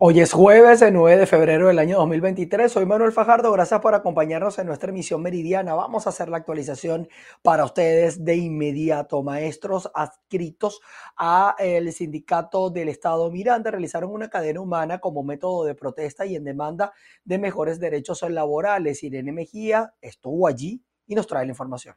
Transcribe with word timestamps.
Hoy 0.00 0.18
es 0.18 0.32
jueves, 0.32 0.82
el 0.82 0.92
9 0.92 1.20
de 1.20 1.26
febrero 1.26 1.68
del 1.68 1.78
año 1.78 1.98
2023. 1.98 2.70
Soy 2.70 2.84
Manuel 2.84 3.12
Fajardo. 3.12 3.52
Gracias 3.52 3.80
por 3.80 3.94
acompañarnos 3.94 4.58
en 4.58 4.66
nuestra 4.66 4.90
emisión 4.90 5.22
meridiana. 5.22 5.74
Vamos 5.74 6.06
a 6.06 6.10
hacer 6.10 6.28
la 6.28 6.38
actualización 6.38 7.08
para 7.42 7.64
ustedes 7.64 8.24
de 8.24 8.34
inmediato. 8.34 9.22
Maestros 9.22 9.88
adscritos 9.94 10.80
a 11.16 11.54
el 11.60 11.92
sindicato 11.92 12.70
del 12.70 12.88
Estado 12.88 13.30
Miranda 13.30 13.70
realizaron 13.70 14.10
una 14.10 14.28
cadena 14.28 14.60
humana 14.60 14.98
como 14.98 15.22
método 15.22 15.64
de 15.64 15.76
protesta 15.76 16.26
y 16.26 16.34
en 16.34 16.42
demanda 16.42 16.92
de 17.24 17.38
mejores 17.38 17.78
derechos 17.78 18.20
laborales. 18.28 19.04
Irene 19.04 19.30
Mejía 19.30 19.94
estuvo 20.00 20.48
allí 20.48 20.82
y 21.06 21.14
nos 21.14 21.28
trae 21.28 21.44
la 21.44 21.52
información. 21.52 21.94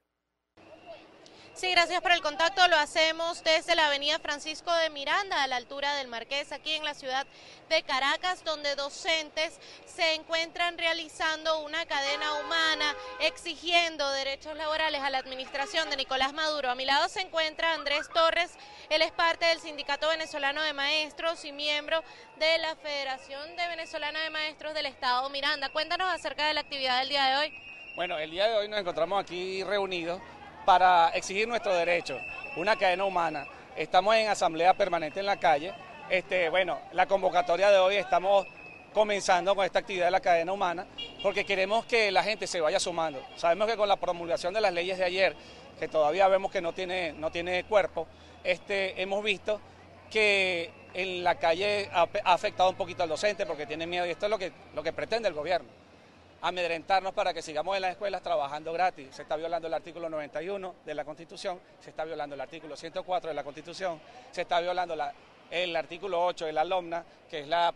Sí, 1.57 1.71
gracias 1.71 2.03
por 2.03 2.11
el 2.11 2.21
contacto. 2.21 2.67
Lo 2.67 2.75
hacemos 2.75 3.43
desde 3.43 3.73
la 3.73 3.87
avenida 3.87 4.19
Francisco 4.19 4.71
de 4.71 4.91
Miranda, 4.91 5.41
a 5.41 5.47
la 5.47 5.55
altura 5.55 5.95
del 5.95 6.07
Marqués, 6.07 6.51
aquí 6.51 6.73
en 6.73 6.83
la 6.83 6.93
ciudad 6.93 7.25
de 7.67 7.81
Caracas, 7.81 8.43
donde 8.43 8.75
docentes 8.75 9.59
se 9.87 10.13
encuentran 10.13 10.77
realizando 10.77 11.61
una 11.61 11.83
cadena 11.87 12.35
humana 12.35 12.95
exigiendo 13.21 14.07
derechos 14.11 14.55
laborales 14.55 15.01
a 15.01 15.09
la 15.09 15.17
administración 15.17 15.89
de 15.89 15.97
Nicolás 15.97 16.31
Maduro. 16.31 16.69
A 16.69 16.75
mi 16.75 16.85
lado 16.85 17.09
se 17.09 17.21
encuentra 17.21 17.73
Andrés 17.73 18.07
Torres, 18.13 18.51
él 18.91 19.01
es 19.01 19.11
parte 19.11 19.47
del 19.47 19.59
Sindicato 19.59 20.09
Venezolano 20.09 20.61
de 20.61 20.73
Maestros 20.73 21.43
y 21.43 21.51
miembro 21.51 22.03
de 22.37 22.59
la 22.59 22.75
Federación 22.75 23.55
de 23.55 23.67
Venezolana 23.67 24.21
de 24.21 24.29
Maestros 24.29 24.75
del 24.75 24.85
Estado 24.85 25.27
Miranda. 25.31 25.69
Cuéntanos 25.69 26.07
acerca 26.13 26.47
de 26.47 26.53
la 26.53 26.61
actividad 26.61 26.99
del 26.99 27.09
día 27.09 27.25
de 27.25 27.37
hoy. 27.37 27.53
Bueno, 27.95 28.19
el 28.19 28.29
día 28.29 28.47
de 28.47 28.57
hoy 28.57 28.67
nos 28.67 28.79
encontramos 28.79 29.19
aquí 29.19 29.63
reunidos 29.63 30.21
para 30.67 31.11
exigir 31.11 31.47
nuestros 31.47 31.77
derechos, 31.77 32.21
una 32.57 32.75
cadena 32.75 33.05
humana. 33.05 33.47
Estamos 33.77 34.13
en 34.15 34.27
asamblea 34.27 34.73
permanente 34.73 35.21
en 35.21 35.25
la 35.25 35.37
calle. 35.37 35.73
Este, 36.09 36.49
bueno, 36.49 36.77
la 36.91 37.05
convocatoria 37.05 37.71
de 37.71 37.77
hoy 37.77 37.95
estamos 37.95 38.45
comenzando 38.93 39.55
con 39.55 39.63
esta 39.63 39.79
actividad 39.79 40.07
de 40.07 40.11
la 40.11 40.19
cadena 40.19 40.51
humana 40.51 40.85
porque 41.23 41.45
queremos 41.45 41.85
que 41.85 42.11
la 42.11 42.21
gente 42.21 42.47
se 42.47 42.59
vaya 42.59 42.81
sumando. 42.81 43.25
Sabemos 43.37 43.65
que 43.69 43.77
con 43.77 43.87
la 43.87 43.95
promulgación 43.95 44.53
de 44.53 44.59
las 44.59 44.73
leyes 44.73 44.97
de 44.97 45.05
ayer, 45.05 45.37
que 45.79 45.87
todavía 45.87 46.27
vemos 46.27 46.51
que 46.51 46.59
no 46.59 46.73
tiene, 46.73 47.13
no 47.13 47.31
tiene 47.31 47.63
cuerpo, 47.63 48.05
este, 48.43 49.01
hemos 49.01 49.23
visto 49.23 49.61
que 50.11 50.69
en 50.93 51.23
la 51.23 51.35
calle 51.35 51.89
ha, 51.93 52.09
ha 52.25 52.33
afectado 52.33 52.71
un 52.71 52.75
poquito 52.75 53.03
al 53.03 53.09
docente 53.09 53.45
porque 53.45 53.65
tiene 53.65 53.87
miedo 53.87 54.05
y 54.05 54.09
esto 54.09 54.25
es 54.25 54.29
lo 54.29 54.37
que, 54.37 54.51
lo 54.75 54.83
que 54.83 54.91
pretende 54.91 55.29
el 55.29 55.33
gobierno 55.33 55.86
amedrentarnos 56.41 57.13
para 57.13 57.33
que 57.33 57.41
sigamos 57.41 57.75
en 57.75 57.81
las 57.81 57.91
escuelas 57.91 58.21
trabajando 58.21 58.71
gratis. 58.73 59.07
Se 59.11 59.23
está 59.23 59.35
violando 59.35 59.67
el 59.67 59.73
artículo 59.73 60.09
91 60.09 60.75
de 60.85 60.95
la 60.95 61.05
Constitución, 61.05 61.59
se 61.79 61.89
está 61.89 62.05
violando 62.05 62.35
el 62.35 62.41
artículo 62.41 62.75
104 62.75 63.29
de 63.29 63.33
la 63.33 63.43
Constitución, 63.43 63.99
se 64.31 64.41
está 64.41 64.59
violando 64.59 64.95
el 65.49 65.75
artículo 65.75 66.23
8 66.25 66.45
de 66.45 66.53
la 66.53 66.63
LOMNA, 66.63 67.03
que 67.29 67.39
es 67.39 67.47
la, 67.47 67.73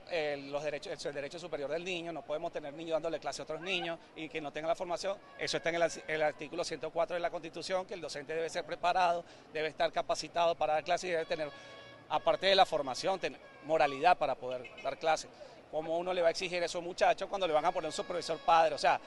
los 0.49 0.63
derechos, 0.63 1.05
el 1.05 1.13
derecho 1.13 1.39
superior 1.39 1.69
del 1.71 1.83
niño. 1.83 2.11
No 2.11 2.21
podemos 2.21 2.51
tener 2.51 2.73
niños 2.73 2.93
dándole 2.93 3.19
clase 3.19 3.41
a 3.41 3.43
otros 3.43 3.61
niños 3.61 3.97
y 4.15 4.29
que 4.29 4.39
no 4.41 4.51
tengan 4.51 4.69
la 4.69 4.75
formación. 4.75 5.17
Eso 5.39 5.57
está 5.57 5.69
en 5.69 5.81
el, 6.07 6.21
artículo 6.21 6.63
104 6.63 7.15
de 7.15 7.19
la 7.19 7.31
Constitución, 7.31 7.85
que 7.85 7.95
el 7.95 8.01
docente 8.01 8.35
debe 8.35 8.49
ser 8.49 8.63
preparado, 8.63 9.23
debe 9.53 9.69
estar 9.69 9.91
capacitado 9.91 10.55
para 10.55 10.73
dar 10.73 10.83
clases 10.83 11.09
y 11.09 11.11
debe 11.11 11.25
tener, 11.25 11.49
aparte 12.09 12.45
de 12.45 12.55
la 12.55 12.65
formación, 12.65 13.19
moralidad 13.65 14.17
para 14.17 14.35
poder 14.35 14.69
dar 14.83 14.97
clases 14.97 15.29
cómo 15.71 15.97
uno 15.97 16.13
le 16.13 16.21
va 16.21 16.27
a 16.27 16.31
exigir 16.31 16.61
a 16.61 16.65
esos 16.65 16.83
muchachos 16.83 17.27
cuando 17.29 17.47
le 17.47 17.53
van 17.53 17.65
a 17.65 17.71
poner 17.71 17.87
un 17.87 17.93
supervisor 17.93 18.37
padre, 18.39 18.75
o 18.75 18.77
sea, 18.77 18.99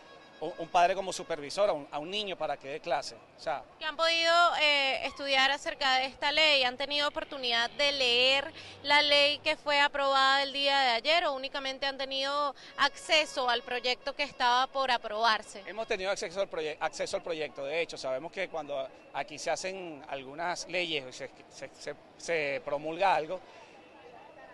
un 0.58 0.68
padre 0.68 0.94
como 0.94 1.12
supervisor 1.12 1.70
a 1.90 1.98
un, 1.98 2.10
niño 2.10 2.36
para 2.36 2.56
que 2.56 2.68
dé 2.68 2.80
clase. 2.80 3.14
O 3.14 3.40
sea, 3.40 3.62
¿Que 3.78 3.84
han 3.84 3.96
podido 3.96 4.32
eh, 4.60 5.06
estudiar 5.06 5.50
acerca 5.50 5.98
de 5.98 6.06
esta 6.06 6.32
ley? 6.32 6.62
¿Han 6.64 6.76
tenido 6.76 7.08
oportunidad 7.08 7.70
de 7.70 7.92
leer 7.92 8.52
la 8.82 9.02
ley 9.02 9.38
que 9.38 9.56
fue 9.56 9.80
aprobada 9.80 10.42
el 10.42 10.52
día 10.52 10.78
de 10.80 10.90
ayer 10.90 11.24
o 11.24 11.32
únicamente 11.32 11.86
han 11.86 11.96
tenido 11.96 12.54
acceso 12.76 13.48
al 13.48 13.62
proyecto 13.62 14.14
que 14.14 14.22
estaba 14.22 14.66
por 14.66 14.90
aprobarse? 14.90 15.62
Hemos 15.66 15.86
tenido 15.86 16.10
acceso 16.10 16.40
al, 16.40 16.48
acceso 16.80 17.16
al 17.16 17.22
proyecto. 17.22 17.64
De 17.64 17.80
hecho, 17.80 17.96
sabemos 17.96 18.30
que 18.30 18.48
cuando 18.48 18.86
aquí 19.14 19.38
se 19.38 19.50
hacen 19.50 20.04
algunas 20.08 20.68
leyes, 20.68 21.14
se, 21.14 21.30
se, 21.50 21.94
se 22.18 22.62
promulga 22.64 23.14
algo, 23.14 23.40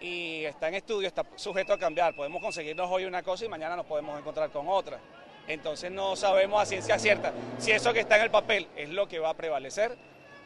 y 0.01 0.45
está 0.45 0.69
en 0.69 0.75
estudio, 0.75 1.07
está 1.07 1.25
sujeto 1.37 1.73
a 1.73 1.79
cambiar. 1.79 2.15
Podemos 2.15 2.43
conseguirnos 2.43 2.89
hoy 2.91 3.05
una 3.05 3.23
cosa 3.23 3.45
y 3.45 3.49
mañana 3.49 3.77
nos 3.77 3.87
podemos 3.87 4.19
encontrar 4.19 4.51
con 4.51 4.69
otra. 4.69 4.99
Entonces 5.47 5.91
no 5.91 6.17
sabemos 6.17 6.63
a 6.63 6.67
ciencia 6.67 6.99
cierta 6.99 7.33
si 7.59 7.73
eso 7.73 7.93
que 7.93 8.01
está 8.01 8.17
en 8.17 8.23
el 8.23 8.31
papel 8.31 8.69
es 8.77 8.89
lo 8.89 9.09
que 9.09 9.19
va 9.19 9.31
a 9.31 9.35
prevalecer 9.35 9.97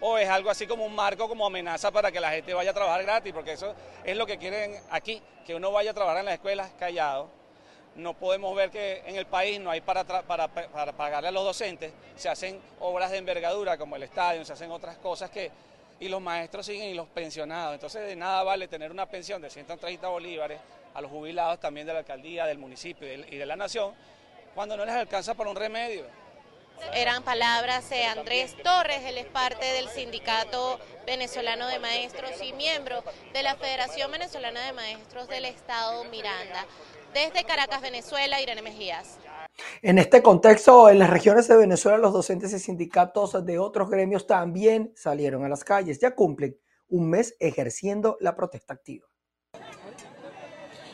o 0.01 0.19
es 0.19 0.29
algo 0.29 0.51
así 0.51 0.67
como 0.67 0.85
un 0.85 0.95
marco, 0.95 1.29
como 1.29 1.47
amenaza 1.47 1.91
para 1.91 2.11
que 2.11 2.21
la 2.21 2.31
gente 2.31 2.53
vaya 2.53 2.73
a 2.73 2.75
trabajar 2.75 3.03
gratis, 3.03 3.33
porque 3.33 3.53
eso 3.53 3.75
es 4.03 4.17
lo 4.17 4.27
que 4.27 4.39
quieren 4.39 4.77
aquí, 4.91 5.23
que 5.47 5.55
uno 5.55 5.71
vaya 5.71 5.93
a 5.93 5.95
trabajar 5.95 6.21
en 6.21 6.27
las 6.27 6.35
escuelas 6.35 6.73
callado. 6.79 7.29
No 7.95 8.13
podemos 8.15 8.55
ver 8.57 8.71
que 8.71 9.03
en 9.07 9.17
el 9.17 9.27
país 9.27 9.61
no 9.61 9.71
hay 9.71 9.81
para, 9.81 10.05
para, 10.05 10.49
para 10.49 10.93
pagarle 10.93 11.29
a 11.29 11.33
los 11.33 11.45
docentes, 11.45 11.93
se 12.17 12.29
hacen 12.29 12.61
obras 12.81 13.13
de 13.13 13.19
envergadura 13.19 13.79
como 13.79 13.95
el 13.95 14.03
estadio, 14.03 14.45
se 14.45 14.53
hacen 14.53 14.71
otras 14.73 14.97
cosas 14.97 15.31
que 15.31 15.53
y 16.05 16.09
los 16.09 16.21
maestros 16.21 16.67
siguen 16.67 16.91
y 16.91 16.95
los 16.95 17.09
pensionados. 17.09 17.75
Entonces 17.75 18.07
de 18.07 18.15
nada 18.15 18.43
vale 18.43 18.69
tener 18.69 18.91
una 18.91 19.07
pensión 19.07 19.41
de 19.41 19.49
130 19.49 20.07
bolívares 20.09 20.61
a 20.93 21.01
los 21.01 21.11
jubilados 21.11 21.59
también 21.61 21.87
de 21.87 21.95
la 21.95 22.01
alcaldía, 22.01 22.45
del 22.45 22.59
municipio 22.59 23.11
y 23.11 23.37
de 23.37 23.47
la 23.47 23.57
nación, 23.57 23.95
cuando 24.55 24.77
no 24.77 24.85
les 24.85 24.95
alcanza 24.95 25.35
para 25.35 25.51
un 25.51 25.57
remedio. 25.57 26.05
Eran 26.93 27.23
palabras 27.23 27.89
de 27.89 28.05
Andrés 28.05 28.55
Torres, 28.63 29.03
él 29.05 29.17
es 29.17 29.27
parte 29.27 29.65
del 29.65 29.89
Sindicato 29.89 30.79
Venezolano 31.07 31.67
de 31.69 31.79
Maestros 31.79 32.33
y 32.43 32.53
miembro 32.53 33.03
de 33.33 33.43
la 33.43 33.55
Federación 33.57 34.11
Venezolana 34.13 34.67
de 34.67 34.73
Maestros 34.73 35.29
del 35.29 35.47
Estado 35.47 36.05
Miranda. 36.05 36.67
Desde 37.15 37.45
Caracas, 37.45 37.81
Venezuela, 37.81 38.41
Irene 38.41 38.61
Mejías. 38.61 39.19
En 39.83 39.99
este 39.99 40.23
contexto, 40.23 40.89
en 40.89 40.99
las 40.99 41.11
regiones 41.11 41.47
de 41.49 41.57
Venezuela, 41.57 41.99
los 41.99 42.13
docentes 42.13 42.53
y 42.53 42.59
sindicatos 42.59 43.45
de 43.45 43.59
otros 43.59 43.89
gremios 43.89 44.27
también 44.27 44.93
salieron 44.97 45.45
a 45.45 45.49
las 45.49 45.65
calles. 45.65 46.01
Ya 46.01 46.15
cumplen 46.15 46.59
un 46.89 47.11
mes 47.11 47.37
ejerciendo 47.41 48.17
la 48.21 48.35
protesta 48.35 48.75
activa. 48.75 49.07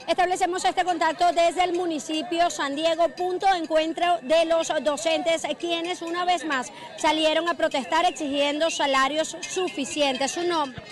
Establecemos 0.07 0.65
este 0.65 0.83
contacto 0.83 1.25
desde 1.33 1.63
el 1.63 1.73
municipio 1.73 2.51
San 2.51 2.75
Diego, 2.75 3.09
punto 3.11 3.47
de 3.47 3.59
encuentro 3.59 4.19
de 4.23 4.45
los 4.45 4.73
docentes, 4.83 5.43
quienes 5.59 6.03
una 6.03 6.25
vez 6.25 6.45
más 6.45 6.73
salieron 6.97 7.49
a 7.49 7.55
protestar 7.55 8.05
exigiendo 8.05 8.71
salarios 8.71 9.37
suficientes. 9.41 10.33
Su 10.33 10.43
nombre. 10.43 10.83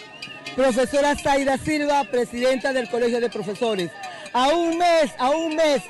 Profesora 0.55 1.17
Zaida 1.17 1.59
Silva, 1.59 2.05
presidenta 2.05 2.73
del 2.73 2.89
Colegio 2.89 3.21
de 3.21 3.29
Profesores. 3.29 3.91
A 4.33 4.49
un 4.49 4.79
mes, 4.79 5.13
a 5.19 5.31
un 5.31 5.57
mes 5.57 5.83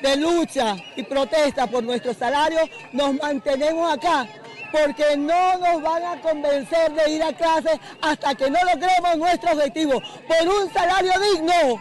de 0.00 0.16
lucha 0.16 0.76
y 0.96 1.02
protesta 1.02 1.66
por 1.66 1.82
nuestro 1.82 2.14
salario, 2.14 2.60
nos 2.92 3.14
mantenemos 3.14 3.92
acá 3.92 4.26
porque 4.72 5.16
no 5.16 5.58
nos 5.58 5.82
van 5.82 6.04
a 6.04 6.20
convencer 6.20 6.92
de 6.92 7.10
ir 7.12 7.22
a 7.22 7.32
clase 7.32 7.80
hasta 8.00 8.34
que 8.34 8.50
no 8.50 8.58
logremos 8.64 9.16
nuestro 9.16 9.52
objetivo, 9.52 10.02
por 10.26 10.48
un 10.48 10.72
salario 10.72 11.12
digno. 11.32 11.80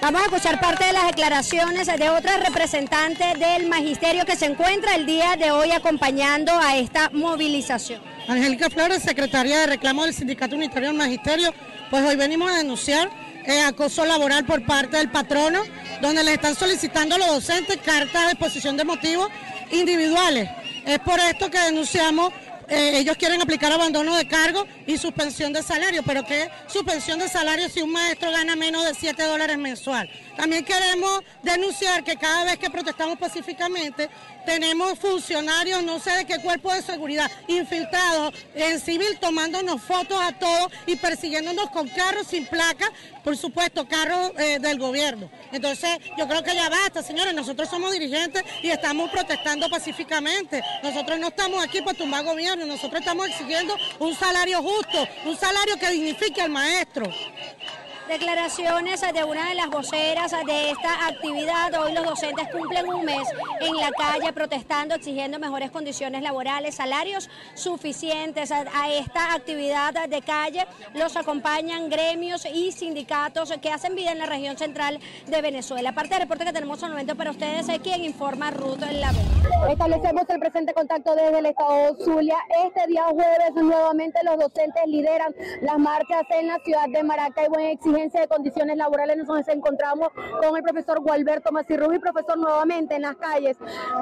Vamos 0.00 0.20
a 0.20 0.24
escuchar 0.24 0.60
parte 0.60 0.84
de 0.84 0.92
las 0.92 1.06
declaraciones 1.06 1.86
de 1.86 2.10
otra 2.10 2.38
representante 2.38 3.24
del 3.38 3.68
magisterio 3.68 4.24
que 4.24 4.34
se 4.34 4.46
encuentra 4.46 4.96
el 4.96 5.06
día 5.06 5.36
de 5.36 5.52
hoy 5.52 5.70
acompañando 5.70 6.52
a 6.58 6.76
esta 6.76 7.08
movilización. 7.10 8.02
Angélica 8.26 8.68
Flores, 8.68 9.02
secretaria 9.02 9.60
de 9.60 9.66
reclamo 9.66 10.04
del 10.04 10.12
Sindicato 10.12 10.56
Unitario 10.56 10.88
del 10.88 10.98
Magisterio, 10.98 11.54
pues 11.88 12.04
hoy 12.04 12.16
venimos 12.16 12.50
a 12.50 12.56
denunciar 12.56 13.10
el 13.44 13.64
acoso 13.66 14.04
laboral 14.04 14.44
por 14.44 14.64
parte 14.64 14.96
del 14.96 15.10
patrono 15.10 15.62
donde 16.00 16.24
les 16.24 16.34
están 16.34 16.54
solicitando 16.54 17.14
a 17.14 17.18
los 17.18 17.28
docentes 17.28 17.78
cartas 17.78 18.26
de 18.26 18.32
exposición 18.32 18.76
de 18.76 18.84
motivos 18.84 19.28
individuales. 19.70 20.48
Es 20.84 20.98
por 20.98 21.18
esto 21.20 21.50
que 21.50 21.58
denunciamos 21.58 22.32
eh, 22.74 22.98
ellos 23.00 23.18
quieren 23.18 23.42
aplicar 23.42 23.70
abandono 23.70 24.16
de 24.16 24.26
cargo 24.26 24.66
y 24.86 24.96
suspensión 24.96 25.52
de 25.52 25.62
salario, 25.62 26.02
pero 26.06 26.24
¿qué 26.24 26.48
suspensión 26.68 27.18
de 27.18 27.28
salario 27.28 27.68
si 27.68 27.82
un 27.82 27.92
maestro 27.92 28.30
gana 28.30 28.56
menos 28.56 28.86
de 28.86 28.94
7 28.94 29.22
dólares 29.24 29.58
mensual? 29.58 30.08
También 30.38 30.64
queremos 30.64 31.20
denunciar 31.42 32.02
que 32.02 32.16
cada 32.16 32.44
vez 32.44 32.56
que 32.56 32.70
protestamos 32.70 33.18
pacíficamente 33.18 34.08
tenemos 34.46 34.98
funcionarios, 34.98 35.82
no 35.82 36.00
sé 36.00 36.12
de 36.12 36.24
qué 36.24 36.38
cuerpo 36.38 36.72
de 36.72 36.80
seguridad, 36.80 37.30
infiltrados 37.46 38.34
en 38.54 38.80
civil 38.80 39.18
tomándonos 39.20 39.82
fotos 39.82 40.18
a 40.20 40.32
todos 40.32 40.72
y 40.86 40.96
persiguiéndonos 40.96 41.70
con 41.70 41.88
carros 41.88 42.26
sin 42.26 42.46
placa, 42.46 42.90
por 43.22 43.36
supuesto, 43.36 43.86
carros 43.86 44.32
eh, 44.38 44.58
del 44.58 44.78
gobierno. 44.78 45.30
Entonces, 45.52 45.90
yo 46.18 46.26
creo 46.26 46.42
que 46.42 46.54
ya 46.54 46.68
basta, 46.68 47.02
señores, 47.02 47.34
nosotros 47.34 47.68
somos 47.68 47.92
dirigentes 47.92 48.42
y 48.62 48.70
estamos 48.70 49.10
protestando 49.10 49.68
pacíficamente. 49.68 50.62
Nosotros 50.82 51.18
no 51.18 51.28
estamos 51.28 51.62
aquí 51.62 51.82
para 51.82 51.96
tumbar 51.96 52.24
gobierno, 52.24 52.61
nosotros 52.66 53.00
estamos 53.00 53.28
exigiendo 53.28 53.76
un 53.98 54.14
salario 54.14 54.62
justo, 54.62 55.06
un 55.24 55.36
salario 55.36 55.76
que 55.76 55.90
dignifique 55.90 56.40
al 56.40 56.50
maestro. 56.50 57.10
Declaraciones 58.12 59.00
de 59.00 59.24
una 59.24 59.48
de 59.48 59.54
las 59.54 59.70
voceras 59.70 60.32
de 60.44 60.70
esta 60.70 61.06
actividad. 61.06 61.72
Hoy 61.80 61.92
los 61.94 62.04
docentes 62.04 62.46
cumplen 62.52 62.86
un 62.86 63.06
mes 63.06 63.26
en 63.58 63.74
la 63.78 63.90
calle 63.90 64.30
protestando, 64.34 64.94
exigiendo 64.94 65.38
mejores 65.38 65.70
condiciones 65.70 66.22
laborales, 66.22 66.74
salarios 66.74 67.30
suficientes. 67.54 68.52
A 68.52 68.90
esta 68.92 69.32
actividad 69.32 69.94
de 70.10 70.20
calle 70.20 70.66
los 70.92 71.16
acompañan 71.16 71.88
gremios 71.88 72.44
y 72.44 72.70
sindicatos 72.72 73.50
que 73.62 73.70
hacen 73.70 73.94
vida 73.94 74.12
en 74.12 74.18
la 74.18 74.26
región 74.26 74.58
central 74.58 75.00
de 75.26 75.40
Venezuela. 75.40 75.88
Aparte 75.88 76.10
del 76.10 76.24
reporte 76.24 76.44
que 76.44 76.52
tenemos 76.52 76.82
al 76.82 76.90
momento 76.90 77.16
para 77.16 77.30
ustedes, 77.30 77.66
hay 77.70 77.78
quien 77.78 78.04
informa 78.04 78.50
Ruth 78.50 78.80
la 78.90 79.10
Establecemos 79.70 80.24
el 80.28 80.38
presente 80.38 80.74
contacto 80.74 81.14
desde 81.14 81.38
el 81.38 81.46
estado 81.46 81.96
Zulia. 82.04 82.36
Este 82.66 82.86
día 82.88 83.04
jueves 83.04 83.54
nuevamente 83.54 84.18
los 84.24 84.36
docentes 84.38 84.82
lideran 84.86 85.34
las 85.62 85.78
marchas 85.78 86.24
en 86.30 86.48
la 86.48 86.58
ciudad 86.58 86.88
de 86.88 87.02
Maracay. 87.02 87.48
Buena 87.48 87.70
exigencia 87.70 88.01
de 88.10 88.26
condiciones 88.26 88.76
laborales 88.76 89.16
nos 89.16 89.46
encontramos 89.46 90.08
con 90.40 90.56
el 90.56 90.62
profesor 90.62 91.00
Gualberto 91.00 91.52
Macirrubi, 91.52 92.00
profesor 92.00 92.36
nuevamente 92.36 92.96
en 92.96 93.02
las 93.02 93.14
calles. 93.16 93.56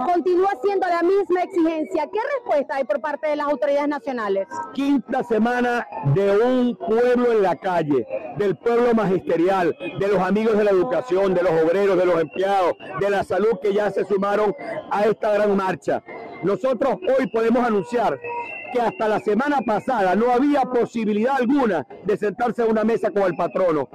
Continúa 0.06 0.50
siendo 0.62 0.86
la 0.88 1.02
misma 1.02 1.42
exigencia. 1.42 2.08
¿Qué 2.10 2.18
respuesta 2.38 2.76
hay 2.76 2.84
por 2.84 3.00
parte 3.00 3.28
de 3.28 3.36
las 3.36 3.46
autoridades 3.46 3.88
nacionales? 3.88 4.48
Quinta 4.72 5.22
semana 5.22 5.86
de 6.14 6.30
un 6.38 6.76
pueblo 6.76 7.30
en 7.32 7.42
la 7.42 7.56
calle, 7.56 8.06
del 8.38 8.56
pueblo 8.56 8.94
magisterial, 8.94 9.76
de 9.98 10.08
los 10.08 10.18
amigos 10.18 10.56
de 10.56 10.64
la 10.64 10.70
educación, 10.70 11.34
de 11.34 11.42
los 11.42 11.52
obreros, 11.62 11.98
de 11.98 12.06
los 12.06 12.20
empleados, 12.20 12.72
de 13.00 13.10
la 13.10 13.22
salud 13.22 13.58
que 13.60 13.74
ya 13.74 13.90
se 13.90 14.04
sumaron 14.06 14.54
a 14.90 15.04
esta 15.04 15.34
gran 15.34 15.54
marcha. 15.54 16.02
Nosotros 16.42 16.96
hoy 17.18 17.26
podemos 17.26 17.62
anunciar 17.62 18.18
que 18.72 18.80
hasta 18.80 19.08
la 19.08 19.20
semana 19.20 19.60
pasada 19.62 20.14
no 20.14 20.30
había 20.30 20.62
posibilidad 20.62 21.36
alguna 21.36 21.86
de 22.04 22.16
sentarse 22.16 22.62
a 22.62 22.66
una 22.66 22.84
mesa 22.84 23.10
con 23.10 23.22
el 23.24 23.36
patrono. 23.36 23.88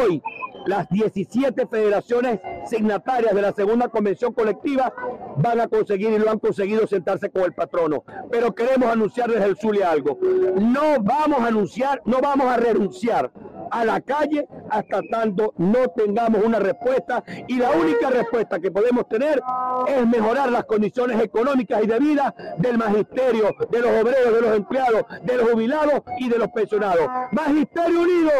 Hoy 0.00 0.22
las 0.66 0.88
17 0.90 1.66
federaciones 1.66 2.40
signatarias 2.66 3.34
de 3.34 3.42
la 3.42 3.52
segunda 3.52 3.88
convención 3.88 4.32
colectiva 4.32 4.92
van 5.36 5.60
a 5.60 5.68
conseguir 5.68 6.10
y 6.10 6.18
lo 6.18 6.30
han 6.30 6.38
conseguido 6.38 6.86
sentarse 6.86 7.30
con 7.30 7.42
el 7.44 7.54
patrono. 7.54 8.04
Pero 8.30 8.54
queremos 8.54 8.90
anunciar 8.90 9.30
desde 9.30 9.46
el 9.46 9.56
Zulia 9.56 9.90
algo. 9.90 10.18
No 10.56 11.00
vamos 11.00 11.40
a 11.40 11.46
anunciar, 11.46 12.02
no 12.04 12.20
vamos 12.20 12.46
a 12.48 12.56
renunciar 12.56 13.30
a 13.70 13.84
la 13.84 14.00
calle 14.00 14.46
hasta 14.70 15.00
tanto 15.10 15.54
no 15.56 15.88
tengamos 15.88 16.44
una 16.44 16.58
respuesta 16.58 17.22
y 17.46 17.56
la 17.56 17.70
única 17.70 18.10
respuesta 18.10 18.58
que 18.58 18.70
podemos 18.70 19.08
tener 19.08 19.40
es 19.86 20.06
mejorar 20.06 20.50
las 20.50 20.64
condiciones 20.64 21.20
económicas 21.22 21.82
y 21.82 21.86
de 21.86 21.98
vida 21.98 22.34
del 22.58 22.78
magisterio, 22.78 23.54
de 23.70 23.78
los 23.80 24.02
obreros, 24.02 24.34
de 24.34 24.40
los 24.40 24.56
empleados, 24.56 25.04
de 25.22 25.36
los 25.36 25.50
jubilados 25.50 26.02
y 26.18 26.28
de 26.28 26.38
los 26.38 26.48
pensionados. 26.48 27.08
Magisterio 27.32 28.00
Unido. 28.00 28.30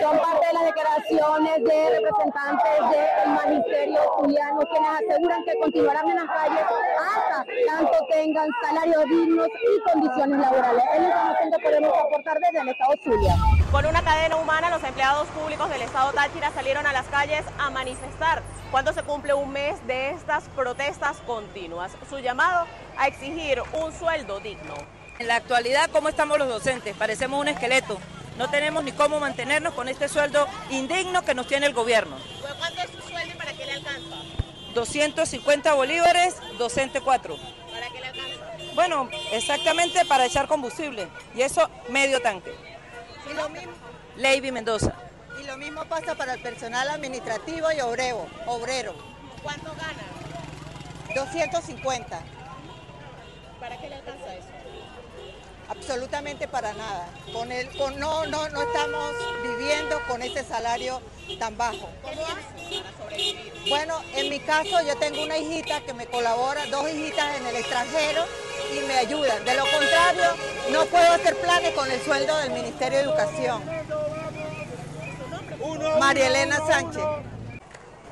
Son 0.00 0.18
parte 0.18 0.46
de 0.46 0.52
las 0.54 0.64
declaraciones 0.64 1.64
de 1.64 2.00
representantes 2.00 2.70
del 2.90 3.30
magisterio 3.32 4.00
juliano 4.16 4.60
quienes 4.70 4.90
aseguran 4.90 5.44
que 5.44 5.58
continuarán 5.60 6.08
en 6.08 6.16
las 6.16 6.26
calles 6.26 6.64
hasta 7.00 7.44
tanto 7.66 8.06
tengan 8.10 8.48
salarios 8.62 9.04
dignos 9.04 9.48
y 9.48 9.90
condiciones 9.90 10.38
laborales. 10.38 10.84
Es 10.94 11.00
la 11.00 11.06
información 11.06 11.50
que 11.50 11.58
podemos 11.64 11.92
aportar 11.98 12.38
desde 12.40 12.60
el 12.60 12.68
Estado 12.68 12.94
Zulia. 13.02 13.34
Con 13.70 13.86
una 13.86 14.02
cadena 14.02 14.36
humana, 14.36 14.70
los 14.74 14.82
empleados 14.82 15.28
públicos 15.28 15.70
del 15.70 15.82
Estado 15.82 16.12
Táchira 16.12 16.50
salieron 16.50 16.84
a 16.84 16.92
las 16.92 17.06
calles 17.06 17.44
a 17.58 17.70
manifestar 17.70 18.42
cuando 18.72 18.92
se 18.92 19.04
cumple 19.04 19.32
un 19.32 19.52
mes 19.52 19.76
de 19.86 20.10
estas 20.10 20.48
protestas 20.48 21.18
continuas. 21.28 21.92
Su 22.10 22.18
llamado 22.18 22.66
a 22.96 23.06
exigir 23.06 23.62
un 23.72 23.96
sueldo 23.96 24.40
digno. 24.40 24.74
En 25.20 25.28
la 25.28 25.36
actualidad, 25.36 25.88
¿cómo 25.92 26.08
estamos 26.08 26.38
los 26.38 26.48
docentes? 26.48 26.96
Parecemos 26.96 27.40
un 27.40 27.46
esqueleto. 27.46 27.98
No 28.36 28.50
tenemos 28.50 28.82
ni 28.82 28.90
cómo 28.90 29.20
mantenernos 29.20 29.74
con 29.74 29.88
este 29.88 30.08
sueldo 30.08 30.48
indigno 30.70 31.22
que 31.22 31.34
nos 31.34 31.46
tiene 31.46 31.66
el 31.66 31.72
gobierno. 31.72 32.16
¿Cuánto 32.58 32.80
es 32.80 32.90
su 32.90 33.00
sueldo 33.08 33.32
y 33.32 33.38
para 33.38 33.52
qué 33.52 33.66
le 33.66 33.72
alcanza? 33.74 34.16
250 34.74 35.72
bolívares, 35.74 36.34
docente 36.58 37.00
4. 37.00 37.36
¿Para 37.70 37.90
qué 37.90 38.00
le 38.00 38.06
alcanza? 38.08 38.74
Bueno, 38.74 39.08
exactamente 39.30 40.04
para 40.06 40.26
echar 40.26 40.48
combustible. 40.48 41.06
Y 41.36 41.42
eso 41.42 41.70
medio 41.90 42.20
tanque. 42.20 42.52
¿Y 43.30 43.34
lo 43.34 43.48
mismo? 43.50 43.93
Lady 44.16 44.52
Mendoza. 44.52 44.94
Y 45.40 45.44
lo 45.44 45.56
mismo 45.56 45.84
pasa 45.86 46.14
para 46.14 46.34
el 46.34 46.40
personal 46.40 46.88
administrativo 46.88 47.72
y 47.72 47.80
obrero. 47.80 48.26
obrero. 48.46 48.94
¿Cuánto 49.42 49.74
gana? 49.74 50.02
250. 51.14 52.20
¿Para 53.60 53.80
qué 53.80 53.88
le 53.88 53.94
alcanza 53.96 54.34
eso? 54.34 54.48
Absolutamente 55.68 56.46
para 56.46 56.72
nada. 56.74 57.08
Con 57.32 57.50
el, 57.50 57.68
con, 57.76 57.98
no, 57.98 58.26
no, 58.26 58.48
no 58.50 58.62
estamos 58.62 59.14
viviendo 59.42 60.00
con 60.06 60.22
ese 60.22 60.44
salario 60.44 61.00
tan 61.38 61.56
bajo. 61.56 61.88
¿Cómo 62.02 62.22
hace 62.22 62.82
para 62.82 62.96
sobrevivir? 62.98 63.52
Bueno, 63.68 64.02
en 64.14 64.28
mi 64.28 64.40
caso 64.40 64.80
yo 64.86 64.96
tengo 64.98 65.22
una 65.24 65.38
hijita 65.38 65.80
que 65.80 65.94
me 65.94 66.06
colabora, 66.06 66.66
dos 66.66 66.88
hijitas 66.90 67.36
en 67.38 67.46
el 67.46 67.56
extranjero 67.56 68.24
y 68.74 68.86
me 68.86 68.98
ayudan. 68.98 69.44
De 69.44 69.54
lo 69.54 69.62
contrario, 69.62 70.24
no 70.70 70.84
puedo 70.86 71.12
hacer 71.12 71.36
planes 71.36 71.72
con 71.72 71.90
el 71.90 72.00
sueldo 72.02 72.36
del 72.38 72.50
Ministerio 72.50 72.98
de 72.98 73.04
Educación. 73.04 73.62
María 75.98 76.26
Elena 76.26 76.58
Sánchez. 76.66 77.02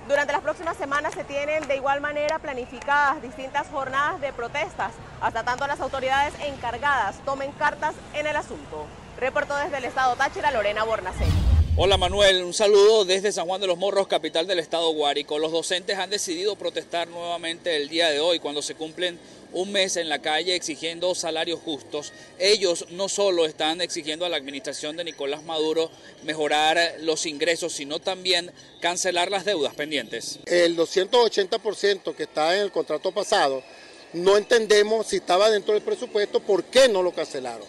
Durante 0.09 0.33
las 0.33 0.43
próximas 0.43 0.77
semanas 0.77 1.15
se 1.15 1.25
tienen 1.25 1.67
de 1.69 1.77
igual 1.77 2.01
manera 2.01 2.39
planificadas 2.39 3.23
distintas 3.23 3.67
jornadas 3.69 4.21
de 4.21 4.33
protestas, 4.33 4.93
hasta 5.21 5.45
tanto 5.45 5.67
las 5.67 5.81
autoridades 5.81 6.35
encargadas 6.45 7.17
tomen 7.25 7.53
cartas 7.53 7.95
en 8.15 8.27
el 8.27 8.37
asunto. 8.37 8.87
Reportó 9.19 9.55
desde 9.57 9.79
el 9.79 9.85
estado 9.85 10.17
Táchira, 10.17 10.51
Lorena 10.51 10.85
Bornacén. 10.85 11.29
Hola 11.77 11.97
Manuel, 11.97 12.43
un 12.43 12.53
saludo 12.53 13.05
desde 13.05 13.33
San 13.33 13.47
Juan 13.47 13.61
de 13.61 13.67
los 13.67 13.79
Morros, 13.79 14.07
capital 14.07 14.47
del 14.47 14.59
estado 14.59 14.93
Guárico. 14.93 15.39
Los 15.39 15.53
docentes 15.53 15.99
han 15.99 16.11
decidido 16.11 16.57
protestar 16.57 17.09
nuevamente 17.09 17.77
el 17.77 17.89
día 17.89 18.09
de 18.09 18.21
hoy 18.21 18.41
cuando 18.41 18.61
se 18.61 18.75
cumplen 18.75 19.19
un 19.53 19.73
mes 19.73 19.97
en 19.97 20.09
la 20.09 20.21
calle 20.21 20.55
exigiendo 20.55 21.15
salarios 21.15 21.61
justos. 21.61 22.13
Ellos 22.39 22.87
no 22.91 23.09
solo 23.09 23.47
están 23.47 23.81
exigiendo 23.81 24.25
a 24.25 24.29
la 24.29 24.37
administración 24.37 24.97
de 24.97 25.05
Nicolás 25.05 25.43
Maduro 25.45 25.91
mejorar 26.25 26.97
los 27.01 27.27
ingresos, 27.27 27.73
sino 27.73 27.99
también 27.99 28.51
cancelar 28.81 29.31
las 29.31 29.45
deudas 29.45 29.75
pendientes. 29.75 30.39
El 30.47 30.77
280% 30.77 32.15
que 32.15 32.23
está 32.25 32.57
en 32.57 32.63
el 32.63 32.73
contrato 32.73 33.13
pasado, 33.13 33.63
no 34.13 34.37
entendemos 34.37 35.07
si 35.07 35.17
estaba 35.17 35.51
dentro 35.51 35.75
del 35.75 35.83
presupuesto, 35.83 36.41
¿por 36.41 36.65
qué 36.65 36.89
no 36.89 37.03
lo 37.03 37.13
cancelaron? 37.13 37.67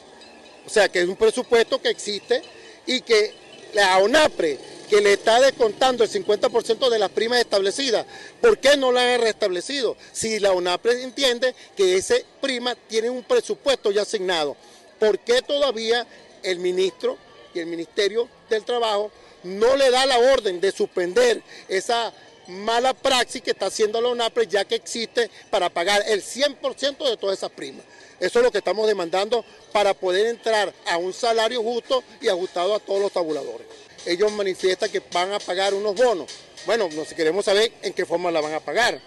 O 0.65 0.69
sea, 0.69 0.89
que 0.89 1.01
es 1.01 1.07
un 1.07 1.15
presupuesto 1.15 1.81
que 1.81 1.89
existe 1.89 2.41
y 2.85 3.01
que 3.01 3.33
la 3.74 3.97
ONAPRE 4.00 4.73
que 4.94 5.01
le 5.01 5.13
está 5.13 5.42
descontando 5.42 6.04
el 6.04 6.10
50% 6.12 6.88
de 6.88 7.00
las 7.00 7.10
primas 7.10 7.40
establecidas. 7.40 8.06
¿Por 8.40 8.60
qué 8.60 8.78
no 8.78 8.92
la 8.92 9.16
han 9.16 9.22
restablecido? 9.22 9.98
Si 10.12 10.40
la 10.40 10.51
UNAPRE 10.51 11.01
entiende 11.01 11.56
que 11.75 11.95
ese 11.95 12.24
prima 12.40 12.75
tiene 12.75 13.10
un 13.10 13.24
presupuesto 13.24 13.90
ya 13.90 14.04
asignado, 14.04 14.56
¿por 15.00 15.18
qué 15.18 15.42
todavía 15.42 16.06
el 16.44 16.60
ministro 16.60 17.18
y 17.56 17.60
el 17.60 17.66
Ministerio 17.66 18.30
del 18.51 18.66
Trabajo 18.66 19.10
no 19.42 19.75
le 19.75 19.90
da 19.90 20.06
la 20.06 20.19
orden 20.19 20.62
de 20.62 20.72
suspender 20.72 21.42
esa 21.68 22.13
mala 22.47 22.94
praxis 22.94 23.42
que 23.42 23.50
está 23.50 23.66
haciendo 23.66 24.00
la 24.00 24.09
UNAPRE 24.09 24.45
ya 24.45 24.64
que 24.64 24.76
existe 24.76 25.28
para 25.50 25.71
pagar 25.71 26.04
el 26.06 26.21
100% 26.21 27.09
de 27.09 27.18
todas 27.18 27.40
esas 27.40 27.50
primas? 27.50 27.83
Eso 28.19 28.38
es 28.38 28.45
lo 28.45 28.52
que 28.52 28.59
estamos 28.59 28.85
demandando 28.85 29.44
para 29.71 29.95
poder 29.95 30.28
entrar 30.28 30.71
a 30.85 30.97
un 30.97 31.14
salario 31.14 31.64
justo 31.64 32.04
y 32.21 32.28
ajustado 32.28 32.76
a 32.76 32.80
todos 32.80 33.02
los 33.02 33.12
tabuladores 33.12 33.66
ellos 34.06 34.31
manifiestan 34.31 34.90
que 34.90 35.02
van 35.12 35.31
a 35.33 35.40
pagar 35.40 35.74
unos 35.74 35.95
bonos. 35.95 36.30
Bueno, 36.66 36.90
no 36.94 37.04
queremos 37.06 37.45
saber 37.45 37.72
en 37.81 37.94
qué 37.94 38.06
forma 38.06 38.31
la 38.31 38.42
van 38.42 38.54
a 38.54 38.60
pagar. 38.60 39.00